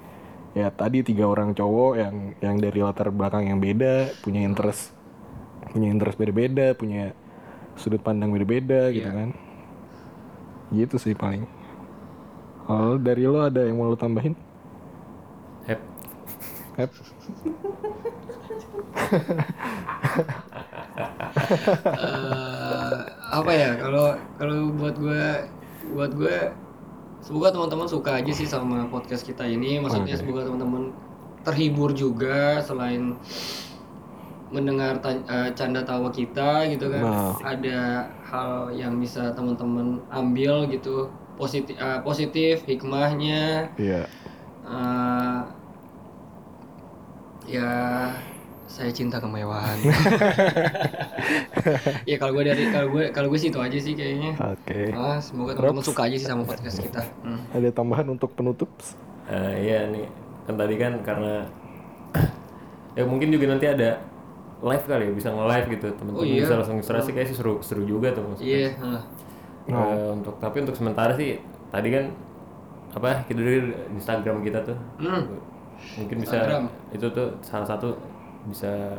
ya 0.51 0.67
tadi 0.67 0.99
tiga 0.99 1.29
orang 1.29 1.55
cowok 1.55 1.93
yang 1.95 2.15
yang 2.43 2.55
dari 2.59 2.79
latar 2.83 3.07
belakang 3.09 3.47
yang 3.47 3.59
beda, 3.61 4.11
punya 4.19 4.43
interest 4.43 4.91
punya 5.71 5.87
interest 5.87 6.19
beda-beda, 6.19 6.75
punya 6.75 7.15
sudut 7.79 8.03
pandang 8.03 8.33
beda-beda 8.35 8.91
gitu 8.91 9.07
Iya. 9.07 9.15
kan. 9.15 9.29
Gitu 10.75 10.95
sih 10.99 11.15
paling. 11.15 11.47
Kalau 12.67 12.99
dari 12.99 13.23
lo 13.23 13.39
ada 13.41 13.63
yang 13.63 13.79
mau 13.79 13.87
lo 13.87 13.95
tambahin? 13.95 14.35
Hep. 15.65 15.79
Hep? 16.75 16.91
Eh, 21.91 22.97
apa 23.31 23.51
ya 23.51 23.69
kalau 23.75 24.05
kalau 24.37 24.57
buat 24.75 24.95
gue 24.97 25.23
buat 25.91 26.11
gue 26.11 26.37
semoga 27.19 27.51
teman-teman 27.51 27.85
suka 27.85 28.17
aja 28.17 28.31
sih 28.31 28.45
sama 28.45 28.87
podcast 28.87 29.21
kita 29.21 29.43
ini 29.43 29.77
maksudnya 29.77 30.15
Oke. 30.15 30.21
semoga 30.21 30.41
teman-teman 30.43 30.83
terhibur 31.41 31.91
juga 31.91 32.57
selain 32.59 33.13
mendengar 34.49 34.99
eh, 35.05 35.49
canda 35.53 35.79
tawa 35.81 36.09
kita 36.09 36.67
gitu 36.67 36.87
kan 36.87 37.01
Nah. 37.01 37.33
ada 37.41 37.79
hal 38.25 38.51
yang 38.71 38.99
bisa 38.99 39.31
teman-teman 39.31 40.03
ambil 40.09 40.67
gitu 40.67 41.07
positif 41.35 41.73
positif 42.01 42.61
hikmahnya 42.65 43.71
Iya. 43.75 44.03
eh, 44.61 45.39
ya 47.47 47.71
saya 48.71 48.87
cinta 48.89 49.19
kemewahan 49.19 49.75
ya 52.05 52.15
kalau 52.15 52.31
gue 52.33 52.43
dari 52.45 52.63
kalau 52.67 52.87
gue 52.89 53.03
kalau 53.11 53.27
gue 53.27 53.37
sih 53.37 53.49
itu 53.49 53.59
aja 53.59 53.77
sih 53.77 53.93
kayaknya 53.93 54.31
Oke. 54.37 54.89
ah 54.91 55.19
semoga 55.19 55.53
teman-teman 55.53 55.83
suka 55.83 56.01
aja 56.03 56.15
sih 56.15 56.25
sama 56.25 56.43
podcast 56.43 56.79
kita 56.79 57.01
Hmm. 57.21 57.39
Ada 57.51 57.69
tambahan 57.69 58.07
untuk 58.07 58.31
penutup? 58.31 58.71
Eh, 59.27 59.53
iya 59.61 59.85
nih 59.85 60.07
kan 60.43 60.55
tadi 60.55 60.75
kan 60.75 60.93
karena 61.01 61.45
ya 62.97 63.03
mungkin 63.03 63.29
juga 63.29 63.45
nanti 63.47 63.65
ada 63.65 63.99
live 64.61 64.85
kali 64.85 65.03
ya 65.03 65.13
bisa 65.13 65.29
nge-live 65.29 65.67
gitu 65.71 65.87
teman-teman 65.91 66.21
Oh, 66.21 66.25
iya. 66.25 66.41
bisa 66.41 66.53
langsung 66.55 66.77
inspirasi 66.77 67.09
kayak 67.11 67.27
sih 67.27 67.35
seru 67.35 67.59
seru 67.59 67.83
juga 67.83 68.11
tuh 68.11 68.23
maksudnya. 68.25 68.47
iya 68.47 68.69
ah. 68.79 69.01
Eh, 69.67 70.09
untuk 70.11 70.35
tapi 70.37 70.57
untuk 70.59 70.73
sementara 70.73 71.13
sih 71.13 71.37
tadi 71.67 71.89
kan 71.89 72.05
apa 72.91 73.23
kita 73.23 73.39
dari 73.39 73.59
Instagram 73.91 74.41
kita 74.41 74.59
tuh 74.63 74.77
Hmm. 74.97 75.23
mungkin 75.97 76.15
bisa 76.19 76.35
Instagram. 76.35 76.63
itu 76.91 77.05
tuh 77.07 77.27
salah 77.41 77.67
satu 77.67 77.95
bisa 78.43 78.97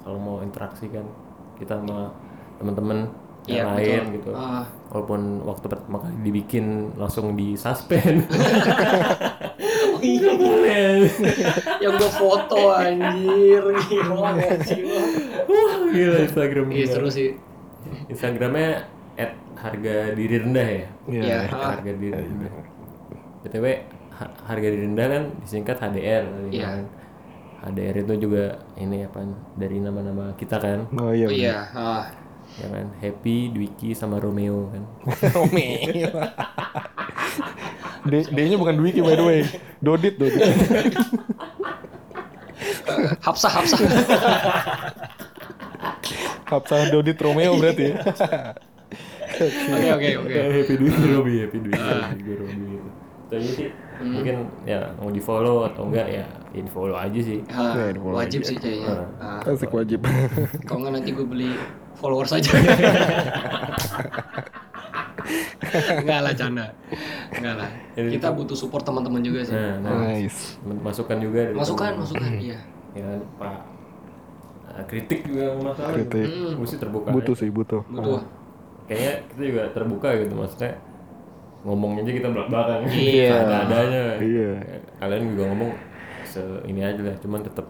kalau 0.00 0.16
mau 0.16 0.36
interaksi 0.40 0.86
kan 0.86 1.06
kita 1.54 1.76
sama 1.76 2.10
teman-teman 2.56 3.08
Iya, 3.44 3.60
yang 3.60 3.68
lain 3.76 4.00
betul. 4.08 4.14
gitu 4.16 4.30
Ah. 4.32 4.64
walaupun 4.88 5.20
waktu 5.44 5.66
pertama 5.68 5.96
kali 6.00 6.16
dibikin 6.22 6.64
langsung 6.94 7.36
di 7.36 7.52
suspend 7.54 8.24
Oh 9.84 10.00
iya, 10.00 10.32
yang 11.78 11.92
gue 11.94 12.10
foto 12.10 12.72
anjir 12.72 13.62
gila 13.84 14.32
wah 15.44 15.72
gila 15.86 16.16
Instagram 16.20 16.66
Iya 16.68 16.86
seru 16.88 17.08
sih. 17.08 17.36
Instagramnya 18.06 18.88
at 19.14 19.32
harga 19.54 20.12
diri 20.12 20.40
rendah 20.40 20.68
ya 20.70 20.86
Iya. 21.06 21.22
At 21.44 21.52
Ah. 21.52 21.68
harga 21.74 21.92
diri 21.92 22.16
rendah 22.16 22.52
btw 23.42 23.66
ha- 24.10 24.34
harga 24.42 24.66
diri 24.66 24.84
rendah 24.84 25.06
kan 25.06 25.22
disingkat 25.38 25.76
HDR 25.78 26.24
Iya. 26.48 26.64
kan. 26.64 26.80
HDR 27.64 27.96
itu 28.04 28.28
juga 28.28 28.60
ini 28.76 29.08
apa 29.08 29.24
dari 29.56 29.80
nama-nama 29.80 30.36
kita 30.36 30.60
kan 30.60 30.84
Oh 31.00 31.16
iya. 31.16 31.26
Oh 31.28 31.32
iya, 31.32 31.56
ah. 31.72 32.04
ya 32.60 32.68
kan 32.68 32.86
Happy, 33.00 33.48
Dwiki 33.48 33.96
sama 33.96 34.20
Romeo 34.20 34.68
kan 34.68 34.84
Romeo. 35.36 36.12
D, 38.04 38.12
D-nya 38.28 38.60
bukan 38.60 38.76
Dwiki 38.76 39.00
by 39.00 39.16
the 39.16 39.24
way. 39.24 39.40
Dodit, 39.80 40.20
Dodit. 40.20 40.44
Hapsah 43.24 43.48
Hapsah. 43.48 43.80
Hapsah 46.52 46.92
Dodit 46.92 47.16
Romeo 47.16 47.56
berarti 47.56 47.96
ya. 47.96 47.96
Oke 49.40 49.88
oke 49.88 50.10
oke. 50.20 50.40
Happy 50.52 50.74
Dwiki 50.76 51.04
Robi 51.08 51.32
Happy 51.40 51.58
Dwiki 51.64 52.32
Robi 52.36 52.64
gitu 52.76 52.90
tapi 53.34 53.72
sih 54.14 54.16
mungkin 54.16 54.36
ya 54.64 54.80
mau 54.94 55.10
di 55.10 55.18
follow 55.18 55.56
atau 55.64 55.82
enggak 55.84 56.06
ya 56.08 56.22
ya 56.52 56.60
di 56.60 56.70
follow 56.70 56.94
aja 56.94 57.18
sih 57.18 57.42
Ah, 57.48 57.74
Iya, 57.74 57.90
di 57.90 57.98
follow 57.98 58.16
wajib 58.16 58.40
aja. 58.40 58.48
sih 58.48 58.56
kayaknya. 58.56 58.94
Ah. 59.18 59.42
Asik 59.44 59.70
wajib. 59.70 60.00
Kalau 60.66 60.78
nggak 60.80 60.92
nanti 60.94 61.10
gue 61.10 61.24
beli 61.24 61.50
followers 61.94 62.30
aja. 62.32 62.50
Enggak 65.96 66.20
lah 66.20 66.32
canda. 66.32 66.66
Enggak 67.32 67.54
lah. 67.56 67.70
Kita 67.96 68.28
butuh 68.30 68.54
support 68.54 68.82
teman-teman 68.82 69.20
juga 69.20 69.40
sih. 69.42 69.50
nah, 69.50 69.80
nah 69.80 69.92
nice. 70.06 70.60
masukan 70.62 71.16
juga 71.18 71.50
Masukan, 71.50 71.92
masukan, 71.96 72.30
iya. 72.36 72.58
ya 72.92 73.08
pak 73.34 73.74
Nah, 74.64 74.82
kritik 74.84 75.22
juga 75.22 75.54
masalah 75.56 75.94
Kritik. 75.94 76.26
gue 76.26 76.66
sih 76.66 76.78
terbuka 76.78 77.06
Butuh 77.08 77.30
aja. 77.30 77.40
sih, 77.40 77.48
butuh. 77.48 77.82
Butuh. 77.84 78.22
kayaknya 78.84 79.12
kita 79.24 79.42
juga 79.46 79.62
terbuka 79.70 80.08
gitu 80.18 80.34
maksudnya 80.34 80.72
ngomongnya 81.64 82.00
aja 82.02 82.12
kita 82.14 82.28
belak 82.28 82.46
belakan 82.46 82.78
Iya. 82.86 83.32
ada 83.42 83.56
adanya 83.64 84.02
Iya. 84.16 84.50
kalian 84.96 85.22
juga 85.32 85.42
ngomong 85.48 85.70
se 86.24 86.40
ini 86.64 86.80
aja 86.80 87.00
lah 87.00 87.16
cuman 87.16 87.40
tetap 87.40 87.66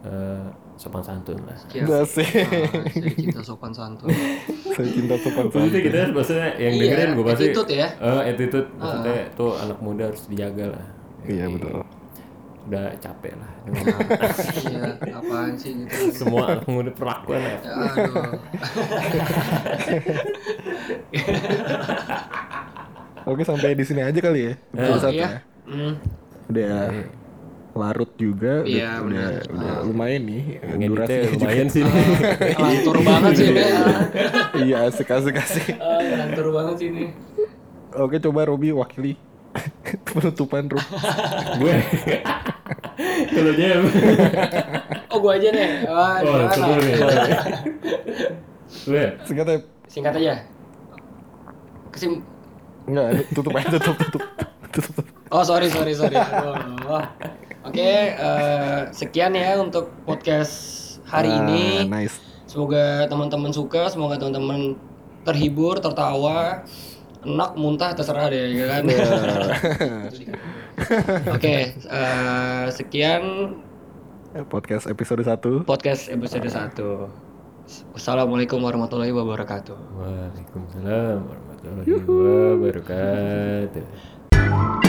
eh, 0.00 0.46
sopan 0.74 1.02
santun 1.02 1.34
lah 1.42 1.58
Ya. 1.68 1.82
Enggak 1.82 2.06
sih. 2.06 2.22
Ah, 2.22 2.46
saya 2.86 3.10
cinta 3.12 3.40
sopan 3.42 3.72
santun. 3.72 4.14
Saya 4.78 4.86
cinta 4.88 5.14
sopan 5.16 5.44
Maksudnya 5.44 5.66
santun. 5.68 5.82
kita 5.82 5.98
maksudnya 6.08 6.48
yang 6.56 6.72
Iya, 6.72 6.82
dengerin 6.84 7.08
gue 7.10 7.24
pasti 7.26 7.44
attitude 7.44 7.70
ya. 7.74 7.88
Eh, 7.98 8.22
attitude 8.28 8.68
maksudnya 8.72 9.14
tuh 9.34 9.50
anak 9.56 9.78
muda 9.78 10.02
harus 10.06 10.22
dijaga 10.24 10.64
lah 10.70 10.84
Iya 11.24 11.44
betul. 11.50 11.82
udah 12.68 12.84
capek 12.94 13.32
lah 13.34 13.50
dengan 13.64 13.84
Iya, 14.62 14.82
apaan 15.10 15.56
sih 15.56 15.72
gitu. 15.74 16.12
semua 16.14 16.52
anak 16.52 16.68
muda 16.68 16.90
perlakuan 16.92 17.40
ya. 17.40 17.56
Ya, 17.58 17.72
aduh. 17.88 18.38
Oke 23.28 23.42
sampai 23.42 23.72
di 23.72 23.84
sini 23.84 24.00
aja 24.00 24.16
kali 24.16 24.40
ya. 24.42 24.52
Episode 24.72 24.88
Oh, 24.88 24.98
satu 24.98 25.14
iya. 25.14 25.28
ya. 25.28 25.40
Hmm. 25.64 25.92
Udah 26.48 26.76
larut 27.74 28.10
juga. 28.16 28.52
udah- 28.58 28.66
Iya, 28.66 28.90
udah, 28.98 29.26
benar. 29.28 29.42
udah 29.52 29.74
lumayan 29.84 30.22
nih. 30.24 30.42
ngeditnya 30.58 30.88
Durasinya 30.88 31.20
juga. 31.20 31.36
lumayan 31.36 31.68
sih 31.68 31.82
Lantur 32.56 32.96
banget 32.98 33.32
sih 33.34 33.46
ini. 33.46 33.62
Iya 34.64 34.76
asik 34.88 35.08
asik 35.08 35.36
asik. 35.36 35.66
Ah, 35.76 36.00
Lantur 36.18 36.46
banget 36.50 36.74
sih 36.76 36.88
ini. 36.88 37.04
Oke 37.94 38.16
coba 38.18 38.40
Robi 38.44 38.68
wakili 38.70 39.12
penutupan 40.08 40.66
Rob. 40.66 40.80
gue 41.60 41.74
kalau 43.28 43.52
dia 43.54 43.76
Oh, 45.08 45.18
gua 45.18 45.34
aja 45.34 45.48
nih. 45.48 45.68
Wah, 45.84 46.20
oh 46.20 46.48
seru 46.50 46.72
nih 46.76 46.94
gue 48.80 49.04
Singkatnya 49.24 49.56
Singkat 49.86 50.14
aja. 50.14 50.34
Kesim 51.88 52.20
enggak 52.88 53.08
tutup 53.30 53.52
aja 53.52 53.68
tutup 53.70 53.96
tutup. 54.00 54.22
tutup. 54.72 55.04
Oh 55.28 55.42
sorry 55.42 55.68
sorry 55.68 55.92
sorry. 55.92 56.16
Aduh. 56.24 57.04
Oke 57.62 57.90
eh, 58.16 58.80
sekian 58.90 59.32
ya 59.32 59.56
untuk 59.56 59.92
podcast 60.02 60.76
hari 61.04 61.28
Ah, 61.28 61.36
ini. 61.42 61.84
Nice. 61.84 62.16
Semoga 62.48 63.04
teman-teman 63.06 63.52
suka, 63.52 63.88
semoga 63.88 64.16
teman-teman 64.16 64.72
terhibur, 65.20 65.76
tertawa, 65.76 66.64
enak, 67.20 67.50
muntah 67.54 67.92
terserah 67.92 68.32
deh, 68.32 68.56
ya 68.56 68.66
kan? 68.72 68.82
Oke, 71.36 71.56
eh, 71.76 72.64
sekian 72.72 73.22
Podcast 74.48 74.86
episode 74.86 75.24
1 75.24 75.64
podcast 75.64 76.08
episode 76.08 76.46
1. 76.46 76.78
Wassalamualaikum 77.92 78.60
warahmatullahi 78.60 79.12
wabarakatuh. 79.12 79.76
Waalaikumsalam 79.98 81.20
warahmatullahi 81.64 82.54
wabarakatuh. 82.54 84.87